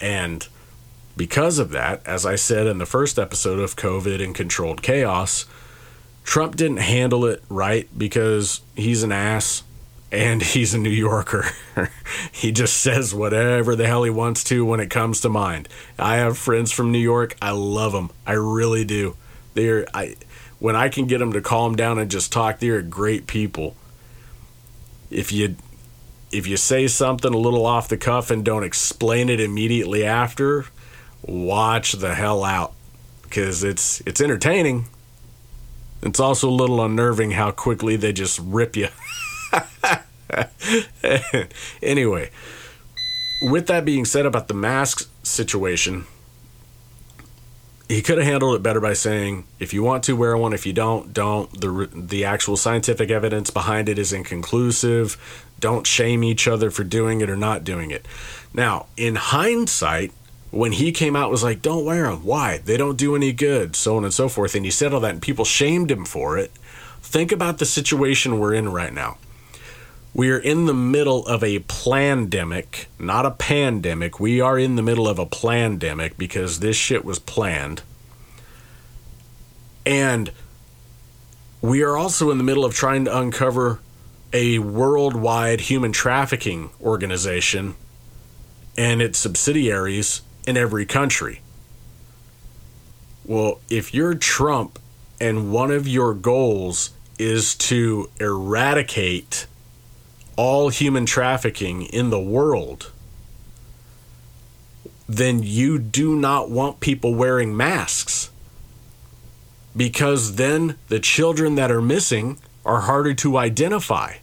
And 0.00 0.46
because 1.16 1.58
of 1.58 1.70
that, 1.70 2.00
as 2.06 2.24
I 2.24 2.36
said 2.36 2.66
in 2.66 2.78
the 2.78 2.86
first 2.86 3.18
episode 3.18 3.58
of 3.58 3.76
COVID 3.76 4.22
and 4.22 4.34
Controlled 4.34 4.82
Chaos, 4.82 5.46
Trump 6.24 6.56
didn't 6.56 6.78
handle 6.78 7.24
it 7.26 7.42
right 7.48 7.88
because 7.96 8.60
he's 8.74 9.02
an 9.02 9.12
ass 9.12 9.62
and 10.12 10.42
he's 10.54 10.74
a 10.74 10.78
New 10.78 10.90
Yorker. 10.90 11.46
he 12.32 12.52
just 12.52 12.76
says 12.78 13.14
whatever 13.14 13.76
the 13.76 13.86
hell 13.86 14.04
he 14.04 14.10
wants 14.10 14.44
to 14.44 14.64
when 14.64 14.80
it 14.80 14.90
comes 14.90 15.20
to 15.20 15.28
mind. 15.28 15.68
I 15.98 16.16
have 16.16 16.38
friends 16.38 16.72
from 16.72 16.92
New 16.92 16.98
York. 16.98 17.36
I 17.40 17.50
love 17.50 17.92
them. 17.92 18.10
I 18.26 18.32
really 18.32 18.84
do. 18.84 19.16
They're 19.54 19.86
I 19.92 20.16
when 20.58 20.76
I 20.76 20.88
can 20.88 21.06
get 21.06 21.18
them 21.18 21.32
to 21.32 21.40
calm 21.40 21.74
down 21.74 21.98
and 21.98 22.10
just 22.10 22.32
talk, 22.32 22.58
they're 22.58 22.82
great 22.82 23.26
people. 23.26 23.76
If 25.10 25.32
you 25.32 25.56
if 26.32 26.46
you 26.46 26.56
say 26.56 26.86
something 26.86 27.32
a 27.32 27.38
little 27.38 27.66
off 27.66 27.88
the 27.88 27.96
cuff 27.96 28.30
and 28.30 28.44
don't 28.44 28.64
explain 28.64 29.28
it 29.28 29.40
immediately 29.40 30.04
after, 30.04 30.66
watch 31.22 31.92
the 31.92 32.14
hell 32.14 32.44
out 32.44 32.72
because 33.22 33.64
it's 33.64 34.00
it's 34.06 34.20
entertaining. 34.20 34.86
It's 36.02 36.20
also 36.20 36.48
a 36.48 36.50
little 36.50 36.82
unnerving 36.82 37.32
how 37.32 37.50
quickly 37.50 37.96
they 37.96 38.12
just 38.12 38.38
rip 38.38 38.76
you. 38.76 38.88
anyway, 41.82 42.30
with 43.42 43.66
that 43.66 43.84
being 43.84 44.04
said 44.04 44.24
about 44.24 44.48
the 44.48 44.54
mask 44.54 45.10
situation, 45.22 46.06
he 47.90 48.02
could 48.02 48.18
have 48.18 48.26
handled 48.26 48.54
it 48.54 48.62
better 48.62 48.78
by 48.80 48.92
saying, 48.92 49.42
"If 49.58 49.74
you 49.74 49.82
want 49.82 50.04
to 50.04 50.14
wear 50.14 50.36
one, 50.36 50.52
if 50.52 50.64
you 50.64 50.72
don't, 50.72 51.12
don't." 51.12 51.60
the 51.60 51.88
The 51.92 52.24
actual 52.24 52.56
scientific 52.56 53.10
evidence 53.10 53.50
behind 53.50 53.88
it 53.88 53.98
is 53.98 54.12
inconclusive. 54.12 55.16
Don't 55.58 55.88
shame 55.88 56.22
each 56.22 56.46
other 56.46 56.70
for 56.70 56.84
doing 56.84 57.20
it 57.20 57.28
or 57.28 57.36
not 57.36 57.64
doing 57.64 57.90
it. 57.90 58.06
Now, 58.54 58.86
in 58.96 59.16
hindsight, 59.16 60.12
when 60.52 60.70
he 60.72 60.92
came 60.92 61.16
out 61.16 61.32
was 61.32 61.42
like, 61.42 61.62
"Don't 61.62 61.84
wear 61.84 62.04
them. 62.04 62.24
Why? 62.24 62.60
They 62.64 62.76
don't 62.76 62.96
do 62.96 63.16
any 63.16 63.32
good." 63.32 63.74
So 63.74 63.96
on 63.96 64.04
and 64.04 64.14
so 64.14 64.28
forth, 64.28 64.54
and 64.54 64.64
he 64.64 64.70
said 64.70 64.94
all 64.94 65.00
that, 65.00 65.10
and 65.10 65.22
people 65.22 65.44
shamed 65.44 65.90
him 65.90 66.04
for 66.04 66.38
it. 66.38 66.52
Think 67.02 67.32
about 67.32 67.58
the 67.58 67.66
situation 67.66 68.38
we're 68.38 68.54
in 68.54 68.68
right 68.68 68.94
now. 68.94 69.16
We 70.12 70.30
are 70.30 70.38
in 70.38 70.66
the 70.66 70.74
middle 70.74 71.24
of 71.26 71.44
a 71.44 71.60
plandemic, 71.60 72.86
not 72.98 73.24
a 73.24 73.30
pandemic. 73.30 74.18
We 74.18 74.40
are 74.40 74.58
in 74.58 74.76
the 74.76 74.82
middle 74.82 75.06
of 75.08 75.18
a 75.18 75.26
plandemic 75.26 76.16
because 76.16 76.58
this 76.58 76.76
shit 76.76 77.04
was 77.04 77.18
planned. 77.18 77.82
And 79.86 80.32
we 81.62 81.82
are 81.82 81.96
also 81.96 82.30
in 82.30 82.38
the 82.38 82.44
middle 82.44 82.64
of 82.64 82.74
trying 82.74 83.04
to 83.04 83.16
uncover 83.16 83.80
a 84.32 84.58
worldwide 84.58 85.62
human 85.62 85.92
trafficking 85.92 86.70
organization 86.80 87.74
and 88.76 89.02
its 89.02 89.18
subsidiaries 89.18 90.22
in 90.46 90.56
every 90.56 90.86
country. 90.86 91.40
Well, 93.24 93.60
if 93.68 93.94
you're 93.94 94.14
Trump 94.14 94.78
and 95.20 95.52
one 95.52 95.70
of 95.70 95.86
your 95.86 96.14
goals 96.14 96.90
is 97.18 97.54
to 97.54 98.08
eradicate 98.18 99.46
all 100.40 100.70
human 100.70 101.04
trafficking 101.04 101.82
in 101.82 102.08
the 102.08 102.18
world, 102.18 102.90
then 105.06 105.42
you 105.42 105.78
do 105.78 106.16
not 106.16 106.48
want 106.48 106.80
people 106.80 107.14
wearing 107.14 107.54
masks. 107.54 108.30
Because 109.76 110.36
then 110.36 110.78
the 110.88 110.98
children 110.98 111.56
that 111.56 111.70
are 111.70 111.82
missing 111.82 112.38
are 112.64 112.80
harder 112.80 113.12
to 113.12 113.36
identify. 113.36 114.14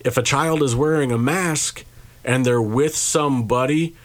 If 0.00 0.18
a 0.18 0.22
child 0.22 0.62
is 0.62 0.76
wearing 0.76 1.10
a 1.10 1.18
mask 1.18 1.86
and 2.22 2.44
they're 2.44 2.60
with 2.60 2.94
somebody 2.94 3.96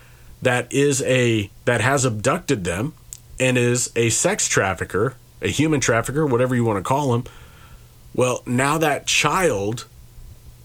that 0.42 0.72
is 0.72 1.02
a 1.02 1.50
that 1.66 1.82
has 1.82 2.06
abducted 2.06 2.64
them 2.64 2.94
and 3.38 3.58
is 3.58 3.92
a 3.98 4.12
sex 4.12 4.48
trafficker, 4.48 5.16
a 5.42 5.50
human 5.50 5.82
trafficker, 5.82 6.26
whatever 6.26 6.56
you 6.56 6.64
want 6.64 6.78
to 6.78 6.88
call 6.88 7.14
him, 7.14 7.26
well, 8.16 8.44
now 8.46 8.78
that 8.78 9.08
child 9.08 9.88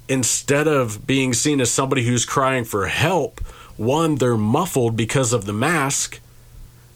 instead 0.08 0.68
of 0.68 1.06
being 1.06 1.32
seen 1.32 1.60
as 1.60 1.70
somebody 1.70 2.04
who's 2.04 2.24
crying 2.24 2.64
for 2.64 2.86
help, 2.86 3.40
one, 3.76 4.16
they're 4.16 4.36
muffled 4.36 4.96
because 4.96 5.32
of 5.32 5.44
the 5.44 5.52
mask. 5.52 6.20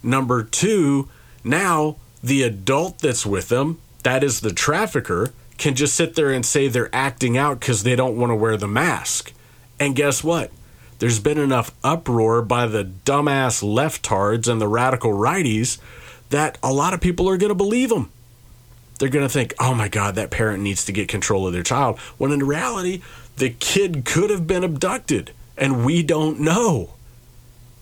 Number 0.03 0.43
two, 0.43 1.09
now 1.45 1.97
the 2.23 2.43
adult 2.43 2.99
that's 2.99 3.27
with 3.27 3.49
them, 3.49 3.81
that 4.03 4.25
is 4.25 4.41
the 4.41 4.53
trafficker, 4.53 5.33
can 5.59 5.75
just 5.75 5.95
sit 5.95 6.15
there 6.15 6.33
and 6.33 6.45
say 6.45 6.69
they're 6.69 6.95
acting 6.95 7.37
out 7.37 7.61
because 7.61 7.83
they 7.83 7.97
don't 7.97 8.17
want 8.17 8.31
to 8.31 8.37
wear 8.37 8.57
the 8.57 8.69
mask. 8.69 9.33
And 9.79 9.95
guess 9.95 10.25
what? 10.25 10.51
There's 10.99 11.19
been 11.19 11.39
enough 11.39 11.73
uproar 11.83 12.43
by 12.43 12.67
the 12.67 12.85
dumbass 12.85 13.63
leftards 13.63 14.49
and 14.49 14.61
the 14.61 14.69
radical 14.69 15.13
righties 15.13 15.79
that 16.31 16.59
a 16.63 16.73
lot 16.73 16.95
of 16.95 17.01
people 17.01 17.29
are 17.29 17.37
going 17.37 17.49
to 17.49 17.55
believe 17.55 17.89
them 17.89 18.11
they're 19.01 19.09
going 19.09 19.25
to 19.25 19.33
think, 19.33 19.55
oh 19.59 19.75
my 19.75 19.89
God, 19.89 20.15
that 20.15 20.31
parent 20.31 20.63
needs 20.63 20.85
to 20.85 20.93
get 20.93 21.09
control 21.09 21.47
of 21.47 21.55
their 21.55 21.63
child. 21.63 21.99
When 22.19 22.33
in 22.33 22.47
reality, 22.47 23.01
the 23.39 23.49
kid 23.49 24.05
could 24.05 24.29
have 24.29 24.47
been 24.47 24.63
abducted 24.63 25.33
and 25.57 25.87
we 25.87 26.03
don't 26.03 26.39
know 26.39 26.91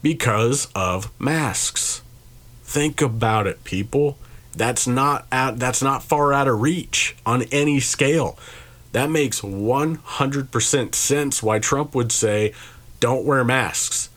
because 0.00 0.68
of 0.76 1.10
masks. 1.20 2.02
Think 2.62 3.02
about 3.02 3.48
it, 3.48 3.64
people. 3.64 4.16
That's 4.54 4.86
not 4.86 5.26
at, 5.32 5.58
that's 5.58 5.82
not 5.82 6.04
far 6.04 6.32
out 6.32 6.46
of 6.46 6.60
reach 6.60 7.16
on 7.26 7.42
any 7.50 7.80
scale. 7.80 8.38
That 8.92 9.10
makes 9.10 9.40
100% 9.40 10.94
sense 10.94 11.42
why 11.42 11.58
Trump 11.58 11.96
would 11.96 12.12
say, 12.12 12.54
don't 13.00 13.24
wear 13.24 13.42
masks. 13.42 14.08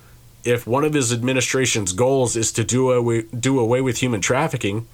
If 0.43 0.67
one 0.67 0.83
of 0.83 0.93
his 0.93 1.11
administration's 1.11 1.93
goals 1.93 2.35
is 2.35 2.51
to 2.53 2.63
do 2.63 2.91
away, 2.91 3.23
do 3.23 3.59
away 3.59 3.81
with 3.81 3.97
human 3.97 4.21
trafficking, 4.21 4.87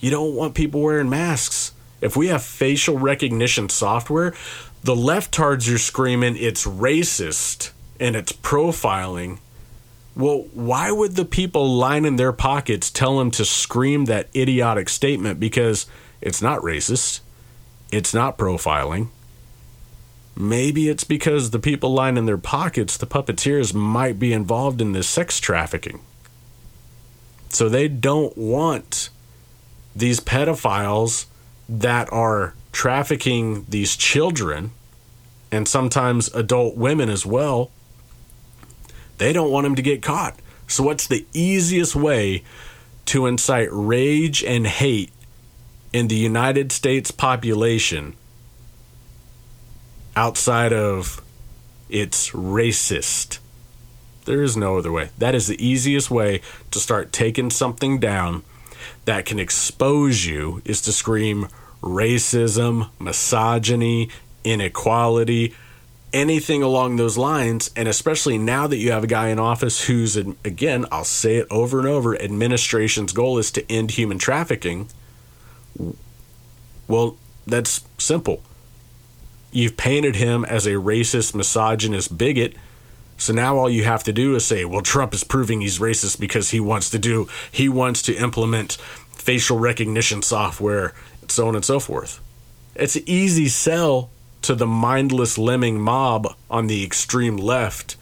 you 0.00 0.10
don't 0.10 0.34
want 0.34 0.54
people 0.54 0.80
wearing 0.80 1.08
masks. 1.08 1.72
If 2.00 2.16
we 2.16 2.28
have 2.28 2.42
facial 2.42 2.98
recognition 2.98 3.68
software, 3.68 4.34
the 4.82 4.94
leftards 4.94 5.72
are 5.72 5.78
screaming 5.78 6.36
it's 6.36 6.66
racist 6.66 7.70
and 7.98 8.16
it's 8.16 8.32
profiling. 8.32 9.38
Well, 10.16 10.46
why 10.54 10.90
would 10.90 11.16
the 11.16 11.24
people 11.24 11.76
lining 11.76 12.16
their 12.16 12.32
pockets 12.32 12.90
tell 12.90 13.18
them 13.18 13.30
to 13.32 13.44
scream 13.44 14.06
that 14.06 14.28
idiotic 14.34 14.88
statement? 14.88 15.38
Because 15.38 15.86
it's 16.20 16.42
not 16.42 16.60
racist, 16.60 17.20
it's 17.92 18.14
not 18.14 18.38
profiling. 18.38 19.08
Maybe 20.36 20.88
it's 20.88 21.04
because 21.04 21.50
the 21.50 21.58
people 21.58 21.92
lining 21.92 22.24
their 22.24 22.38
pockets, 22.38 22.96
the 22.96 23.06
puppeteers, 23.06 23.74
might 23.74 24.18
be 24.18 24.32
involved 24.32 24.80
in 24.80 24.92
this 24.92 25.08
sex 25.08 25.38
trafficking. 25.38 26.00
So 27.50 27.68
they 27.68 27.88
don't 27.88 28.36
want 28.38 29.10
these 30.00 30.18
pedophiles 30.18 31.26
that 31.68 32.12
are 32.12 32.54
trafficking 32.72 33.64
these 33.68 33.96
children 33.96 34.72
and 35.52 35.68
sometimes 35.68 36.28
adult 36.34 36.76
women 36.76 37.08
as 37.08 37.24
well, 37.24 37.70
they 39.18 39.32
don't 39.32 39.50
want 39.50 39.64
them 39.64 39.74
to 39.74 39.82
get 39.82 40.02
caught. 40.02 40.38
So, 40.66 40.82
what's 40.84 41.06
the 41.06 41.26
easiest 41.32 41.94
way 41.94 42.42
to 43.06 43.26
incite 43.26 43.68
rage 43.70 44.42
and 44.44 44.66
hate 44.66 45.10
in 45.92 46.08
the 46.08 46.16
United 46.16 46.72
States 46.72 47.10
population 47.10 48.14
outside 50.16 50.72
of 50.72 51.20
it's 51.88 52.30
racist? 52.30 53.38
There 54.26 54.42
is 54.42 54.56
no 54.56 54.78
other 54.78 54.92
way. 54.92 55.10
That 55.18 55.34
is 55.34 55.48
the 55.48 55.64
easiest 55.64 56.10
way 56.10 56.40
to 56.70 56.78
start 56.78 57.12
taking 57.12 57.50
something 57.50 57.98
down 57.98 58.44
that 59.04 59.24
can 59.26 59.38
expose 59.38 60.26
you 60.26 60.62
is 60.64 60.80
to 60.82 60.92
scream 60.92 61.48
racism, 61.82 62.90
misogyny, 62.98 64.10
inequality, 64.44 65.54
anything 66.12 66.62
along 66.62 66.96
those 66.96 67.16
lines. 67.16 67.70
And 67.76 67.88
especially 67.88 68.38
now 68.38 68.66
that 68.66 68.76
you 68.76 68.92
have 68.92 69.04
a 69.04 69.08
guy 69.08 69.28
in 69.28 69.38
office 69.38 69.84
who's, 69.84 70.16
again, 70.16 70.86
I'll 70.90 71.04
say 71.04 71.36
it 71.36 71.46
over 71.50 71.78
and 71.78 71.88
over, 71.88 72.20
administration's 72.20 73.12
goal 73.12 73.38
is 73.38 73.50
to 73.52 73.72
end 73.72 73.92
human 73.92 74.18
trafficking. 74.18 74.88
Well, 76.88 77.16
that's 77.46 77.84
simple. 77.98 78.42
You've 79.52 79.76
painted 79.76 80.16
him 80.16 80.44
as 80.44 80.66
a 80.66 80.74
racist, 80.74 81.34
misogynist 81.34 82.16
bigot 82.16 82.54
so 83.20 83.34
now 83.34 83.58
all 83.58 83.68
you 83.68 83.84
have 83.84 84.02
to 84.04 84.14
do 84.14 84.34
is 84.34 84.46
say, 84.46 84.64
well, 84.64 84.80
Trump 84.80 85.12
is 85.12 85.24
proving 85.24 85.60
he's 85.60 85.78
racist 85.78 86.18
because 86.18 86.50
he 86.50 86.58
wants 86.58 86.88
to 86.88 86.98
do, 86.98 87.28
he 87.52 87.68
wants 87.68 88.00
to 88.02 88.14
implement 88.14 88.78
facial 89.12 89.58
recognition 89.58 90.22
software, 90.22 90.94
so 91.28 91.46
on 91.46 91.54
and 91.54 91.64
so 91.64 91.78
forth. 91.78 92.18
It's 92.74 92.96
an 92.96 93.02
easy 93.04 93.48
sell 93.48 94.08
to 94.40 94.54
the 94.54 94.66
mindless 94.66 95.36
lemming 95.36 95.78
mob 95.78 96.34
on 96.50 96.66
the 96.66 96.82
extreme 96.82 97.36
left 97.36 97.96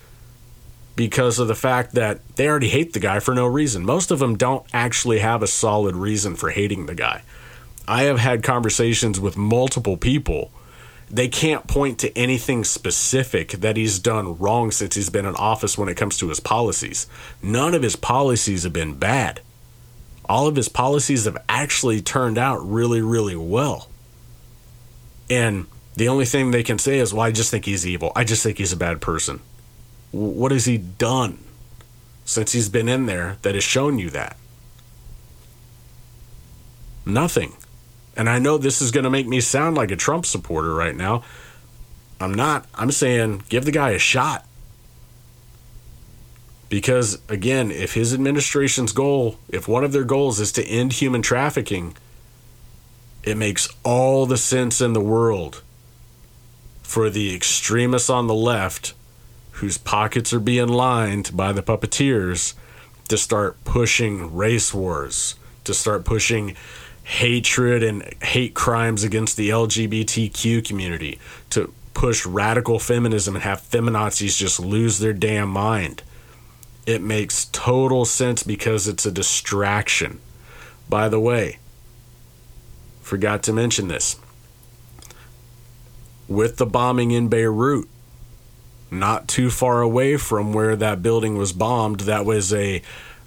because 0.94 1.40
of 1.40 1.48
the 1.48 1.54
fact 1.56 1.96
that 1.96 2.20
they 2.36 2.48
already 2.48 2.68
hate 2.68 2.92
the 2.92 3.00
guy 3.00 3.18
for 3.18 3.34
no 3.34 3.46
reason. 3.46 3.84
Most 3.84 4.12
of 4.12 4.20
them 4.20 4.36
don't 4.36 4.64
actually 4.72 5.18
have 5.18 5.42
a 5.42 5.48
solid 5.48 5.96
reason 5.96 6.36
for 6.36 6.50
hating 6.50 6.86
the 6.86 6.94
guy. 6.94 7.22
I 7.88 8.04
have 8.04 8.20
had 8.20 8.44
conversations 8.44 9.18
with 9.18 9.36
multiple 9.36 9.96
people 9.96 10.52
they 11.10 11.28
can't 11.28 11.66
point 11.66 11.98
to 12.00 12.16
anything 12.16 12.64
specific 12.64 13.52
that 13.52 13.76
he's 13.76 13.98
done 13.98 14.36
wrong 14.36 14.70
since 14.70 14.94
he's 14.94 15.10
been 15.10 15.26
in 15.26 15.34
office 15.36 15.78
when 15.78 15.88
it 15.88 15.96
comes 15.96 16.18
to 16.18 16.28
his 16.28 16.40
policies. 16.40 17.06
None 17.42 17.74
of 17.74 17.82
his 17.82 17.96
policies 17.96 18.64
have 18.64 18.72
been 18.72 18.94
bad. 18.94 19.40
All 20.28 20.46
of 20.46 20.56
his 20.56 20.68
policies 20.68 21.24
have 21.24 21.38
actually 21.48 22.02
turned 22.02 22.36
out 22.36 22.58
really, 22.58 23.00
really 23.00 23.36
well. 23.36 23.88
And 25.30 25.66
the 25.96 26.08
only 26.08 26.26
thing 26.26 26.50
they 26.50 26.62
can 26.62 26.78
say 26.78 26.98
is, 26.98 27.14
well, 27.14 27.26
I 27.26 27.32
just 27.32 27.50
think 27.50 27.64
he's 27.64 27.86
evil. 27.86 28.12
I 28.14 28.24
just 28.24 28.42
think 28.42 28.58
he's 28.58 28.72
a 28.72 28.76
bad 28.76 29.00
person. 29.00 29.40
What 30.10 30.52
has 30.52 30.66
he 30.66 30.78
done 30.78 31.38
since 32.24 32.52
he's 32.52 32.68
been 32.68 32.88
in 32.88 33.06
there 33.06 33.38
that 33.42 33.54
has 33.54 33.64
shown 33.64 33.98
you 33.98 34.10
that? 34.10 34.36
Nothing. 37.06 37.56
And 38.18 38.28
I 38.28 38.40
know 38.40 38.58
this 38.58 38.82
is 38.82 38.90
going 38.90 39.04
to 39.04 39.10
make 39.10 39.28
me 39.28 39.40
sound 39.40 39.76
like 39.76 39.92
a 39.92 39.96
Trump 39.96 40.26
supporter 40.26 40.74
right 40.74 40.96
now. 40.96 41.22
I'm 42.20 42.34
not. 42.34 42.66
I'm 42.74 42.90
saying 42.90 43.44
give 43.48 43.64
the 43.64 43.70
guy 43.70 43.90
a 43.90 43.98
shot. 43.98 44.44
Because, 46.68 47.22
again, 47.28 47.70
if 47.70 47.94
his 47.94 48.12
administration's 48.12 48.92
goal, 48.92 49.38
if 49.48 49.68
one 49.68 49.84
of 49.84 49.92
their 49.92 50.04
goals 50.04 50.40
is 50.40 50.50
to 50.52 50.64
end 50.66 50.94
human 50.94 51.22
trafficking, 51.22 51.96
it 53.22 53.36
makes 53.36 53.68
all 53.84 54.26
the 54.26 54.36
sense 54.36 54.80
in 54.80 54.94
the 54.94 55.00
world 55.00 55.62
for 56.82 57.08
the 57.08 57.34
extremists 57.34 58.10
on 58.10 58.26
the 58.26 58.34
left, 58.34 58.94
whose 59.52 59.78
pockets 59.78 60.32
are 60.32 60.40
being 60.40 60.68
lined 60.68 61.36
by 61.36 61.52
the 61.52 61.62
puppeteers, 61.62 62.54
to 63.08 63.16
start 63.16 63.62
pushing 63.64 64.34
race 64.34 64.74
wars, 64.74 65.36
to 65.64 65.72
start 65.72 66.04
pushing 66.04 66.56
hatred 67.08 67.82
and 67.82 68.02
hate 68.22 68.52
crimes 68.52 69.02
against 69.02 69.38
the 69.38 69.48
LGBTQ 69.48 70.62
community, 70.62 71.18
to 71.48 71.72
push 71.94 72.26
radical 72.26 72.78
feminism 72.78 73.34
and 73.34 73.42
have 73.42 73.62
feminazis 73.62 74.36
just 74.36 74.60
lose 74.60 74.98
their 74.98 75.14
damn 75.14 75.48
mind. 75.48 76.02
It 76.84 77.00
makes 77.00 77.46
total 77.46 78.04
sense 78.04 78.42
because 78.42 78.86
it's 78.86 79.06
a 79.06 79.10
distraction. 79.10 80.20
By 80.86 81.08
the 81.08 81.18
way, 81.18 81.58
forgot 83.00 83.42
to 83.44 83.54
mention 83.54 83.88
this. 83.88 84.16
With 86.28 86.58
the 86.58 86.66
bombing 86.66 87.10
in 87.10 87.28
Beirut, 87.28 87.88
not 88.90 89.28
too 89.28 89.48
far 89.48 89.80
away 89.80 90.18
from 90.18 90.52
where 90.52 90.76
that 90.76 91.02
building 91.02 91.38
was 91.38 91.54
bombed, 91.54 92.00
that 92.00 92.26
was 92.26 92.52
a 92.52 92.82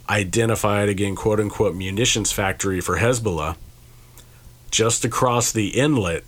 identified 0.07 0.87
again 0.87 1.15
quote 1.15 1.39
unquote 1.39 1.75
munitions 1.75 2.31
factory 2.31 2.79
for 2.79 2.97
Hezbollah 2.97 3.55
just 4.71 5.05
across 5.05 5.51
the 5.51 5.69
inlet 5.69 6.23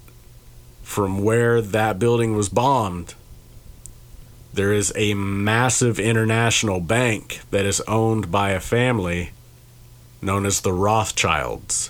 from 0.83 1.23
where 1.23 1.61
that 1.61 1.97
building 1.97 2.35
was 2.35 2.49
bombed, 2.49 3.15
there 4.53 4.71
is 4.71 4.93
a 4.95 5.15
massive 5.15 5.99
international 5.99 6.79
bank 6.79 7.41
that 7.49 7.65
is 7.65 7.81
owned 7.81 8.31
by 8.31 8.51
a 8.51 8.59
family 8.59 9.31
known 10.21 10.45
as 10.45 10.61
the 10.61 10.73
Rothschilds. 10.73 11.89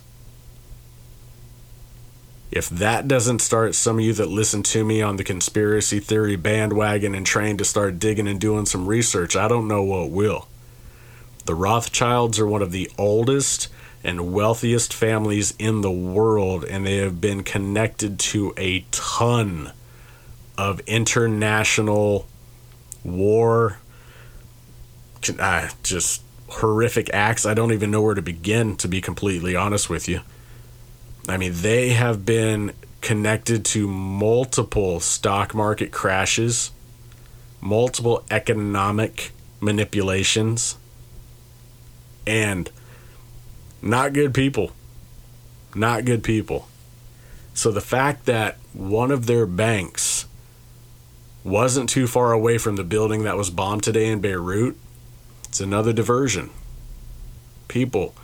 If 2.51 2.69
that 2.69 3.07
doesn't 3.07 3.39
start 3.39 3.73
some 3.73 3.97
of 3.97 4.05
you 4.05 4.13
that 4.13 4.29
listen 4.29 4.61
to 4.63 4.85
me 4.85 5.01
on 5.01 5.17
the 5.17 5.23
conspiracy 5.23 5.99
theory 5.99 6.35
bandwagon 6.35 7.15
and 7.15 7.25
train 7.25 7.57
to 7.57 7.65
start 7.65 7.99
digging 7.99 8.27
and 8.27 8.39
doing 8.39 8.67
some 8.67 8.85
research, 8.85 9.35
I 9.35 9.47
don't 9.47 9.67
know 9.67 9.81
what 9.81 10.11
will. 10.11 10.47
The 11.45 11.55
Rothschilds 11.55 12.39
are 12.39 12.47
one 12.47 12.61
of 12.61 12.71
the 12.71 12.89
oldest 12.97 13.69
and 14.03 14.33
wealthiest 14.33 14.93
families 14.93 15.53
in 15.57 15.81
the 15.81 15.91
world, 15.91 16.65
and 16.65 16.85
they 16.85 16.97
have 16.97 17.21
been 17.21 17.43
connected 17.43 18.19
to 18.19 18.53
a 18.57 18.81
ton 18.91 19.71
of 20.57 20.81
international 20.81 22.27
war, 23.03 23.79
uh, 25.39 25.69
just 25.83 26.21
horrific 26.49 27.09
acts. 27.13 27.45
I 27.45 27.53
don't 27.53 27.71
even 27.71 27.91
know 27.91 28.01
where 28.01 28.15
to 28.15 28.21
begin, 28.21 28.75
to 28.77 28.87
be 28.87 29.01
completely 29.01 29.55
honest 29.55 29.89
with 29.89 30.07
you. 30.07 30.21
I 31.27 31.37
mean, 31.37 31.53
they 31.55 31.89
have 31.89 32.25
been 32.25 32.73
connected 33.01 33.65
to 33.65 33.87
multiple 33.87 34.99
stock 34.99 35.55
market 35.55 35.91
crashes, 35.91 36.71
multiple 37.61 38.23
economic 38.29 39.31
manipulations, 39.61 40.77
and 42.27 42.69
not 43.83 44.13
good 44.13 44.33
people. 44.33 44.71
Not 45.75 46.05
good 46.05 46.23
people. 46.23 46.67
So 47.53 47.69
the 47.69 47.81
fact 47.81 48.25
that 48.25 48.57
one 48.71 49.11
of 49.11 49.25
their 49.25 49.45
banks 49.45 50.25
wasn't 51.43 51.89
too 51.89 52.07
far 52.07 52.31
away 52.31 52.57
from 52.57 52.77
the 52.77 52.83
building 52.83 53.23
that 53.23 53.35
was 53.35 53.49
bombed 53.49 53.83
today 53.83 54.09
in 54.09 54.21
Beirut, 54.21 54.77
it's 55.49 55.59
another 55.59 55.91
diversion. 55.91 56.49
People, 57.67 58.15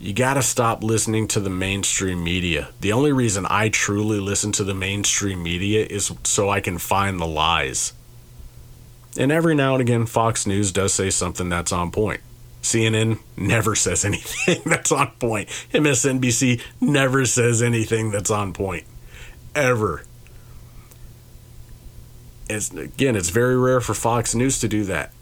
you 0.00 0.12
got 0.12 0.34
to 0.34 0.42
stop 0.42 0.82
listening 0.82 1.28
to 1.28 1.40
the 1.40 1.48
mainstream 1.48 2.24
media. 2.24 2.70
The 2.80 2.92
only 2.92 3.12
reason 3.12 3.46
I 3.48 3.68
truly 3.68 4.18
listen 4.18 4.50
to 4.52 4.64
the 4.64 4.74
mainstream 4.74 5.42
media 5.42 5.86
is 5.86 6.12
so 6.24 6.50
I 6.50 6.60
can 6.60 6.78
find 6.78 7.20
the 7.20 7.26
lies. 7.26 7.92
And 9.16 9.30
every 9.30 9.54
now 9.54 9.74
and 9.74 9.80
again, 9.80 10.06
Fox 10.06 10.44
News 10.44 10.72
does 10.72 10.92
say 10.92 11.08
something 11.08 11.48
that's 11.48 11.70
on 11.70 11.92
point. 11.92 12.20
CNN 12.64 13.18
never 13.36 13.74
says 13.74 14.06
anything 14.06 14.62
that's 14.66 14.90
on 14.90 15.10
point. 15.20 15.48
MSNBC 15.72 16.62
never 16.80 17.26
says 17.26 17.60
anything 17.62 18.10
that's 18.10 18.30
on 18.30 18.54
point. 18.54 18.84
Ever. 19.54 20.02
It's, 22.48 22.70
again, 22.70 23.16
it's 23.16 23.28
very 23.28 23.56
rare 23.56 23.82
for 23.82 23.92
Fox 23.92 24.34
News 24.34 24.58
to 24.60 24.68
do 24.68 24.84
that. 24.84 25.12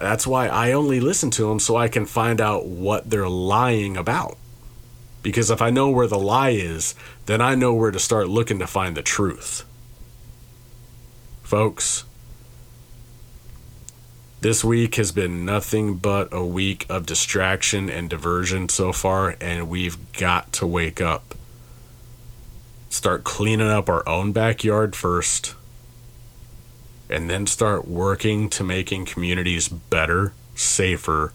That's 0.00 0.26
why 0.26 0.48
I 0.48 0.72
only 0.72 1.00
listen 1.00 1.30
to 1.32 1.48
them 1.48 1.60
so 1.60 1.76
I 1.76 1.88
can 1.88 2.06
find 2.06 2.40
out 2.40 2.64
what 2.64 3.10
they're 3.10 3.28
lying 3.28 3.98
about. 3.98 4.38
Because 5.22 5.50
if 5.50 5.60
I 5.60 5.68
know 5.68 5.90
where 5.90 6.06
the 6.06 6.18
lie 6.18 6.50
is, 6.50 6.94
then 7.26 7.42
I 7.42 7.54
know 7.54 7.74
where 7.74 7.90
to 7.90 7.98
start 7.98 8.28
looking 8.28 8.58
to 8.60 8.66
find 8.66 8.96
the 8.96 9.02
truth. 9.02 9.64
Folks, 11.42 12.04
this 14.40 14.64
week 14.64 14.94
has 14.94 15.12
been 15.12 15.44
nothing 15.44 15.96
but 15.96 16.32
a 16.32 16.44
week 16.44 16.86
of 16.88 17.04
distraction 17.04 17.90
and 17.90 18.08
diversion 18.08 18.68
so 18.68 18.92
far, 18.92 19.36
and 19.40 19.68
we've 19.68 20.12
got 20.14 20.52
to 20.54 20.66
wake 20.66 21.00
up. 21.00 21.34
Start 22.88 23.22
cleaning 23.22 23.68
up 23.68 23.88
our 23.88 24.06
own 24.08 24.32
backyard 24.32 24.96
first, 24.96 25.54
and 27.10 27.28
then 27.28 27.46
start 27.46 27.86
working 27.86 28.48
to 28.48 28.64
making 28.64 29.04
communities 29.04 29.68
better, 29.68 30.32
safer, 30.54 31.32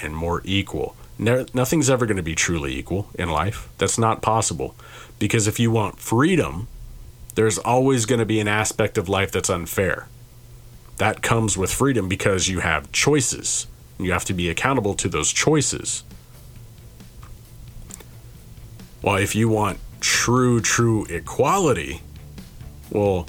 and 0.00 0.16
more 0.16 0.40
equal. 0.44 0.96
No, 1.18 1.44
nothing's 1.52 1.90
ever 1.90 2.06
going 2.06 2.16
to 2.16 2.22
be 2.22 2.34
truly 2.34 2.76
equal 2.76 3.08
in 3.14 3.28
life. 3.28 3.68
That's 3.78 3.98
not 3.98 4.22
possible. 4.22 4.74
Because 5.18 5.46
if 5.46 5.58
you 5.58 5.70
want 5.70 5.98
freedom, 5.98 6.68
there's 7.34 7.58
always 7.58 8.06
going 8.06 8.18
to 8.18 8.26
be 8.26 8.40
an 8.40 8.48
aspect 8.48 8.98
of 8.98 9.08
life 9.08 9.32
that's 9.32 9.48
unfair 9.48 10.08
that 10.98 11.22
comes 11.22 11.56
with 11.56 11.72
freedom 11.72 12.08
because 12.08 12.48
you 12.48 12.60
have 12.60 12.90
choices. 12.92 13.66
You 13.98 14.12
have 14.12 14.24
to 14.26 14.34
be 14.34 14.48
accountable 14.48 14.94
to 14.94 15.08
those 15.08 15.32
choices. 15.32 16.04
Well, 19.02 19.16
if 19.16 19.34
you 19.34 19.48
want 19.48 19.78
true, 20.00 20.60
true 20.60 21.04
equality, 21.06 22.02
well, 22.90 23.26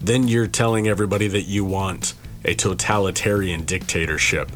then 0.00 0.28
you're 0.28 0.46
telling 0.46 0.88
everybody 0.88 1.28
that 1.28 1.42
you 1.42 1.64
want 1.64 2.14
a 2.44 2.54
totalitarian 2.54 3.64
dictatorship. 3.64 4.50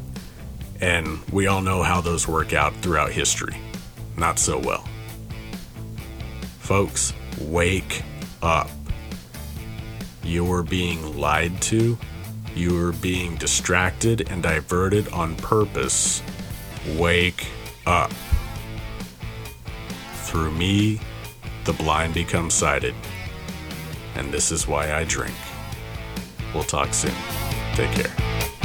And 0.79 1.19
we 1.31 1.47
all 1.47 1.61
know 1.61 1.83
how 1.83 2.01
those 2.01 2.27
work 2.27 2.53
out 2.53 2.73
throughout 2.77 3.11
history. 3.11 3.57
Not 4.17 4.39
so 4.39 4.57
well. 4.57 4.87
Folks, 6.59 7.13
wake 7.39 8.03
up. 8.41 8.69
You're 10.23 10.63
being 10.63 11.17
lied 11.17 11.61
to 11.63 11.97
you 12.57 12.87
are 12.87 12.91
being 12.93 13.35
distracted 13.35 14.29
and 14.31 14.41
diverted 14.41 15.07
on 15.09 15.35
purpose. 15.35 16.23
Wake 16.97 17.47
up. 17.85 18.11
Through 20.23 20.51
me, 20.51 20.99
the 21.65 21.73
blind 21.73 22.13
become 22.13 22.49
sighted. 22.49 22.95
And 24.15 24.33
this 24.33 24.51
is 24.51 24.67
why 24.67 24.93
I 24.93 25.03
drink. 25.03 25.35
We'll 26.53 26.63
talk 26.63 26.93
soon. 26.93 27.13
Take 27.75 27.91
care. 27.91 28.56